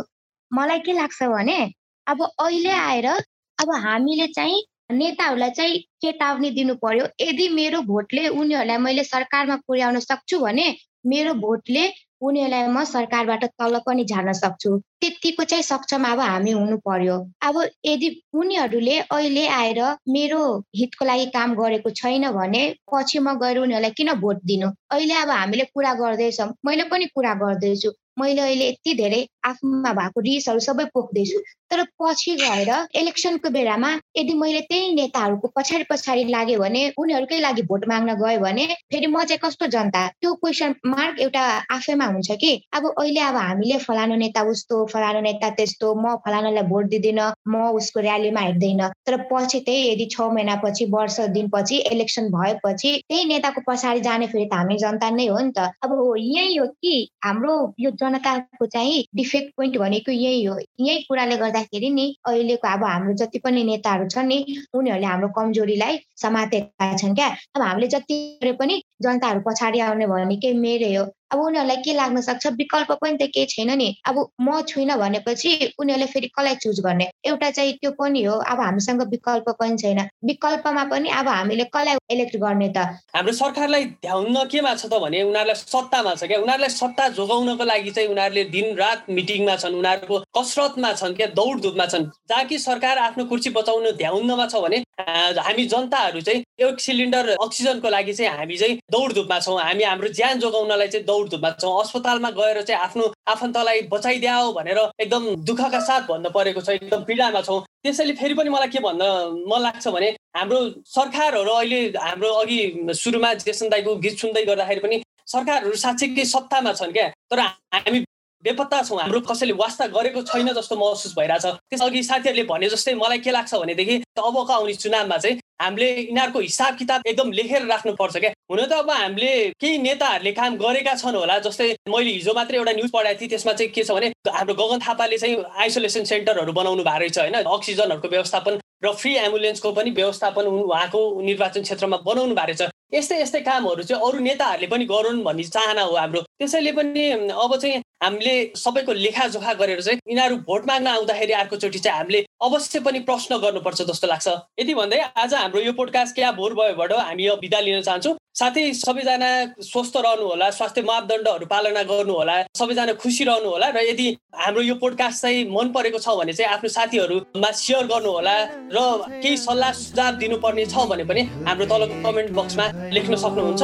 मलाई 0.52 0.80
के 0.86 0.94
लाग्छ 0.94 1.24
भने 1.32 1.60
अब 2.08 2.20
अहिले 2.26 2.72
आएर 2.72 3.08
अब 3.08 3.70
हामीले 3.86 4.28
चाहिँ 4.34 4.62
नेताहरूलाई 4.92 5.50
चाहिँ 5.58 5.80
चेतावनी 6.02 6.50
दिनु 6.52 6.76
पर्यो। 6.84 7.06
यदि 7.22 7.50
मेरो 7.50 7.82
भोटले 7.92 8.28
उनीहरूलाई 8.28 8.78
मैले 8.78 9.04
सरकारमा 9.04 9.56
पुर्याउन 9.68 10.00
सक्छु 10.00 10.40
भने 10.40 10.68
मेरो 11.12 11.34
भोटले 11.34 11.84
उनीहरूलाई 12.22 12.68
म 12.68 12.84
सरकारबाट 12.86 13.44
तल 13.60 13.78
पनि 13.86 14.04
झार्न 14.06 14.34
सक्छु। 14.40 14.78
त्यतिको 15.02 15.44
चाहिँ 15.44 15.64
सक्षम 15.64 16.04
अब 16.12 16.20
हामी 16.20 16.52
हुनु 16.52 16.78
पर्यो। 16.86 17.16
अब 17.42 17.56
यदि 17.86 18.10
उनीहरूले 18.34 18.98
अहिले 19.00 19.48
आएर 19.48 19.82
मेरो 20.10 20.42
हितको 20.76 21.06
लागि 21.06 21.26
काम 21.38 21.56
गरेको 21.62 21.90
छैन 21.90 22.30
भने 22.32 22.62
पछि 22.94 23.20
म 23.20 23.34
गएर 23.42 23.58
उनीहरूलाई 23.60 23.92
किन 23.98 24.14
भोट 24.22 24.38
दिनु? 24.46 24.70
अहिले 24.92 25.14
अब 25.24 25.30
हामीले 25.30 25.66
कुरा 25.74 25.94
गर्दैछौँ। 26.02 26.50
मैले 26.66 26.84
पनि 26.94 27.06
कुरा 27.16 27.34
गर्दैछु। 27.42 27.92
मैले 28.22 28.42
अहिले 28.42 28.68
यति 28.70 28.94
धेरै 29.02 29.22
आफूमा 29.50 29.92
भएको 30.00 30.20
रिसहरू 30.28 30.60
सबै 30.68 30.86
पोख्दैछु। 30.94 31.40
तर 31.72 31.84
पछि 32.00 32.36
गएर 32.36 32.70
इलेक्सनको 33.00 33.50
बेलामा 33.50 33.90
यदि 34.18 34.34
मैले 34.40 34.62
त्यही 34.70 34.94
नेताहरूको 34.96 35.48
पछाडि 35.58 35.86
पछाडि 35.90 36.24
लाग्यो 36.32 36.60
भने 36.60 36.82
उनीहरूकै 37.00 37.40
लागि 37.40 37.62
भोट 37.70 37.88
माग्न 37.90 38.16
गयो 38.22 38.40
भने 38.40 38.66
फेरि 38.92 39.08
म 39.08 39.24
चाहिँ 39.24 39.40
कस्तो 39.44 39.68
जनता? 39.76 40.02
त्यो 40.22 40.34
क्वेसन 40.42 40.76
मार्क 40.86 41.20
एउटा 41.26 41.44
आफैमा 41.72 42.06
हुन्छ 42.06 42.32
कि 42.42 42.52
अब 42.74 42.88
अहिले 42.92 43.22
अब 43.30 43.36
हामीले 43.36 43.78
फलानु 43.88 44.16
नेता 44.24 44.42
उस्तो 44.52 44.86
फलानु 44.94 45.22
नेता 45.28 45.50
त्यस्तो 45.58 45.94
म 45.96 46.16
फलानुलाई 46.26 46.64
भोट 46.72 46.86
दिँदिनँ 46.94 47.32
म 47.48 47.64
उसको 47.80 48.00
ऱ्यालीमा 48.02 48.42
हिँड्दैन। 48.42 48.82
तर 49.08 49.18
पछि 49.32 49.60
त्यही 49.66 49.88
यदि 49.92 50.06
छ 50.12 50.28
महिनापछि 50.36 50.86
वर्ष 50.92 51.20
दिनपछि 51.38 51.78
इलेक्सन 51.92 52.30
भएपछि 52.36 52.92
त्यही 53.10 53.26
नेताको 53.32 53.62
पछाडि 53.68 54.02
जाने 54.02 54.28
फेरि 54.28 54.46
त 54.46 54.54
हामी 54.54 54.78
जनता 54.78 55.10
नै 55.10 55.28
हो 55.28 55.40
नि 55.40 55.52
त। 55.58 55.72
अब 55.84 55.92
यही 56.18 56.56
हो 56.56 56.68
कि 56.68 56.94
हाम्रो 57.24 57.56
यो 57.80 57.92
जनताको 58.12 58.66
चाहिँ 58.66 59.04
डिफेक्ट 59.16 59.54
पोइन्ट 59.58 59.78
भनेको 59.78 60.12
यही 60.12 60.44
हो। 60.44 60.58
यही 60.80 61.02
कुराले 61.02 61.38
गर्दाखेरि 61.38 61.90
नि 61.90 62.06
अहिलेको 62.28 62.68
अब 62.68 62.84
हाम्रो 62.84 63.14
जति 63.14 63.40
पनि 63.40 63.64
नेताहरू 63.64 64.08
छन् 64.10 64.28
नि 64.28 64.40
उनीहरूले 64.74 65.08
हाम्रो 65.08 65.28
कमजोरीलाई 65.38 66.00
समातेका 66.22 66.94
छन् 66.98 67.16
क्या। 67.16 67.28
अब 67.56 67.62
हामीले 67.62 67.88
जति 67.88 68.18
पनि 68.60 68.82
जनताहरू 69.02 69.40
पछाडि 69.48 69.80
आउने 69.80 70.08
भनेकै 70.08 70.54
मेरै 70.54 70.94
हो। 70.96 71.06
अब 71.32 71.40
उनीहरूलाई 71.40 71.78
के 71.78 71.94
लाग्न 71.94 72.22
सक्छ? 72.22 72.48
विकल्प 72.60 72.92
पनि 72.92 73.18
त 73.18 73.28
केही 73.32 73.46
छैन 73.46 73.72
नि। 73.78 73.88
अब 74.06 74.18
म 74.42 74.62
छुइनँ 74.62 74.98
भनेपछि 75.00 75.52
उनीहरूले 75.80 76.06
फेरि 76.06 76.28
कसलाई 76.28 76.56
चुज 76.56 76.80
गर्ने? 76.80 77.08
एउटा 77.26 77.50
चाहिँ 77.50 77.74
त्यो 77.74 77.92
पनि 77.92 78.24
हो। 78.24 78.36
अब 78.52 78.60
हामीसँग 78.60 79.02
विकल्प 79.10 79.50
पनि 79.60 79.78
छैन। 79.78 80.00
विकल्पमा 80.26 80.84
पनि 80.84 81.10
अब 81.10 81.28
हामीले 81.28 81.64
कसलाई 81.64 81.96
इलेक्ट 82.14 82.36
गर्ने 82.38 82.70
त। 82.76 82.78
हाम्रो 83.16 83.34
सरकारलाई 83.34 83.86
ध्याउन 84.04 84.36
केमा 84.52 84.74
छ 84.76 84.86
त 84.86 85.00
भने 85.02 85.22
उनीहरूलाई 85.24 85.56
सत्तामा 85.56 86.14
छ 86.16 86.24
क्या। 86.28 86.40
उनीहरूलाई 86.42 86.70
सत्ता 86.70 87.08
जोगाउनको 87.18 87.64
लागि 87.64 87.92
चाहिँ 87.92 88.10
उनीहरूले 88.10 88.44
दिनरात 88.56 89.00
मिटिङमा 89.10 89.56
छन् 89.62 89.76
उनीहरूको 89.80 90.18
कसरतमा 90.38 90.92
छन् 90.94 91.16
क्या 91.16 91.28
दौडधुपमा 91.40 91.86
छन्। 91.86 92.06
जहाँ 92.30 92.46
कि 92.46 92.58
सरकार 92.60 92.98
आफ्नो 93.08 93.26
कुर्सी 93.26 93.50
बचाउनु 93.58 93.92
ध्याउनमा 93.98 94.46
छ 94.48 94.56
भने 94.62 94.78
हामी 95.02 95.66
जनताहरू 95.66 96.22
चाहिँ 96.22 96.44
एक 96.62 96.80
सिलिन्डर 96.80 97.30
अक्सिजनको 97.42 97.90
लागि 97.90 98.14
चाहिँ 98.14 98.38
हामी 98.38 98.58
चाहिँ 98.58 98.78
दौडधुपमा 98.92 99.40
छौँ। 99.40 99.60
हामी 99.62 99.84
हाम्रो 99.84 100.08
ज्यान 100.14 100.40
जोगाउनलाई 100.40 100.88
चाहिँ 100.88 101.06
दौडधुपमा 101.06 101.50
छौँ। 101.62 101.74
अस्पतालमा 101.82 102.30
गएर 102.38 102.62
चाहिँ 102.62 102.82
आफ्नो 102.82 103.06
आफन्तलाई 103.34 103.82
बचाइदियाओ 103.92 104.52
भनेर 104.54 104.80
एकदम 105.02 105.24
दुःखका 105.46 105.80
साथ 105.80 106.02
भन्नु 106.10 106.30
परेको 106.30 106.62
छ। 106.62 106.70
एकदम 106.78 107.04
पीडामा 107.10 107.42
छौँ। 107.42 107.60
त्यसैले 107.84 108.14
फेरि 108.14 108.34
पनि 108.34 108.50
मलाई 108.50 108.68
के 108.68 108.80
भन्न 108.80 109.04
मन 109.50 109.62
लाग्छ 109.62 109.88
भने 109.88 110.10
हाम्रो 110.38 110.60
सरकारहरू 110.86 111.52
अहिले 111.52 111.80
हाम्रो 111.98 112.30
अघि 112.42 112.60
सुरुमा 113.02 113.34
जेसन 113.42 113.70
दाईको 113.70 113.96
गीत 114.06 114.18
सुन्दै 114.22 114.44
गर्दाखेरि 114.46 114.82
पनि 114.86 115.02
सरकारहरू 115.34 115.76
साँच्चीकै 115.86 116.26
सत्तामा 116.34 116.74
छन् 116.80 116.94
क्या? 116.94 117.08
तर 117.32 117.40
हामी 117.40 118.06
बेपत्ता 118.44 118.82
छौँ 118.84 119.00
हाम्रो 119.02 119.20
कसैले 119.22 119.54
वास्ता 119.54 119.88
गरेको 119.94 120.22
छैन 120.24 120.48
जस्तो 120.54 120.76
महसुस 120.76 121.14
भइरहेछ। 121.18 121.46
त्यसअघि 121.70 122.04
साथीहरूले 122.04 122.44
भने 122.50 122.70
जस्तै 122.70 122.94
मलाई 122.96 123.20
के 123.20 123.32
लाग्छ 123.32 123.54
भनेदेखि 123.56 123.96
अबको 124.18 124.54
आउने 124.54 124.74
चुनावमा 124.74 125.18
चाहिँ 125.18 125.40
हामीले 125.62 125.90
यिनीहरूको 125.90 126.40
हिसाब 126.40 126.78
किताब 126.78 127.02
एकदम 127.08 127.32
लेखेर 127.32 127.66
राख्नुपर्छ 127.68 128.18
क्या। 128.18 128.32
हुन 128.52 128.66
त 128.66 128.74
अब 128.74 128.90
हामीले 128.90 129.32
केही 129.62 129.78
नेताहरूले 129.78 130.32
काम 130.34 130.56
गरेका 130.58 130.94
छन् 130.98 131.16
होला 131.16 131.38
जस्तै 131.46 131.68
मैले 131.86 132.12
हिजो 132.12 132.34
मात्रै 132.34 132.58
एउटा 132.58 132.72
न्युज 132.72 132.92
पढाएको 132.92 133.20
थिएँ 133.22 133.30
त्यसमा 133.30 133.54
चाहिँ 133.54 133.72
के 133.72 133.84
छ 133.84 133.92
भने 133.94 134.08
हाम्रो 134.26 134.54
गगन 134.58 134.80
थापाले 134.82 135.18
चाहिँ 135.22 135.38
आइसोलेसन 135.62 136.04
सेन्टरहरू 136.12 136.52
बनाउनु 136.52 136.84
भएको 136.84 137.00
रहेछ 137.00 137.18
होइन? 137.20 137.38
अक्सिजनहरूको 137.46 138.08
व्यवस्थापन 138.10 138.60
र 138.84 138.92
फ्री 138.98 139.14
एम्बुलेन्सको 139.30 139.72
पनि 139.72 139.92
व्यवस्थापन 140.02 140.46
उहाँको 140.50 141.00
निर्वाचन 141.22 141.62
क्षेत्रमा 141.62 141.98
बनाउनु 142.10 142.36
भएको 142.36 142.66
रहेछ। 142.66 142.81
यस्तै 142.94 143.22
यस्तै 143.22 143.42
कामहरू 143.42 143.84
चाहिँ 143.84 144.04
अरू 144.08 144.20
नेताहरूले 144.20 144.68
पनि 144.68 144.86
गरून् 144.86 145.24
भन्ने 145.24 145.44
चाहना 145.56 145.82
हो 145.82 145.96
हाम्रो। 145.96 146.22
त्यसैले 146.40 146.72
पनि 146.80 147.10
अब 147.32 147.56
चाहिँ 147.56 147.82
हामीले 148.04 148.34
सबैको 148.58 148.94
लेखाजोखा 148.94 149.54
गरेर 149.62 149.82
चाहिँ 149.82 150.00
यिनीहरू 150.10 150.36
भोट 150.48 150.66
माग्न 150.68 150.88
आउँदाखेरि 150.88 151.34
अर्कोचोटि 151.42 151.80
चाहिँ 151.80 151.98
हामीले 151.98 152.26
अवश्य 152.44 152.80
पनि 152.86 153.00
प्रश्न 153.10 153.38
गर्नुपर्छ 153.38 153.82
जस्तो 153.90 154.08
लाग्छ। 154.08 154.28
यति 154.60 154.74
भन्दै 154.74 155.00
आज 155.24 155.34
हाम्रो 155.34 155.62
यो 155.62 155.74
पोडकास्ट 155.80 156.16
क्या 156.16 156.32
भोर 156.40 156.54
भयोबाट 156.60 156.94
हामी 156.94 157.28
अब 157.28 157.40
बिदा 157.40 157.60
लिन 157.60 157.82
चाहन्छौँ। 157.82 158.16
साथै 158.40 158.64
सबैजना 158.74 159.30
स्वस्थ 159.62 159.98
रहनु 159.98 160.26
होला 160.28 160.50
स्वास्थ्य 160.50 160.82
मापदण्डहरू 160.82 161.46
पालना 161.46 161.84
गर्नु 161.84 162.14
होला 162.14 162.36
सबैजना 162.58 162.94
खुसी 163.04 163.24
रहनु 163.24 163.50
होला 163.50 163.70
र 163.70 163.84
यदि 163.86 164.08
हाम्रो 164.36 164.62
यो 164.62 164.76
पोडकास्ट 164.82 165.22
चाहिँ 165.22 165.44
मन 165.52 165.72
परेको 165.76 166.00
छ 166.00 166.16
भने 166.18 166.34
चाहिँ 166.34 166.54
आफ्नो 166.54 166.70
साथीहरूमा 166.78 167.52
सेयर 167.62 167.86
गर्नु 167.92 168.12
होला 168.12 168.36
र 168.74 168.80
केही 169.22 169.38
सल्लाह 169.38 169.72
सुझाव 169.84 170.16
दिनुपर्ने 170.24 170.66
छ 170.66 170.88
भने 170.90 171.04
पनि 171.12 171.22
हाम्रो 171.46 171.66
तलको 171.70 172.02
कमेन्ट 172.08 172.32
बक्समा 172.40 172.66
लेख्न 172.96 173.16
सक्नुहुन्छ? 173.24 173.64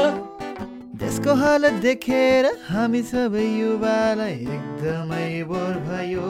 त्यसको 0.99 1.33
हालत 1.41 1.75
देखेर 1.85 2.45
हामी 2.69 3.01
सबै 3.09 3.45
युवालाई 3.45 4.37
एकदमै 4.57 5.29
बोर 5.51 5.75
भयो। 5.89 6.29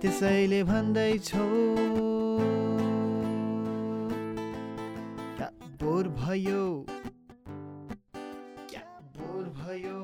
त्यसैले 0.00 0.60
भन्दैछौ 0.70 1.46
बोर 5.80 6.06
भयो? 6.18 6.62
क्या 8.70 8.82
बोर 9.16 9.44
भयो? 9.58 10.00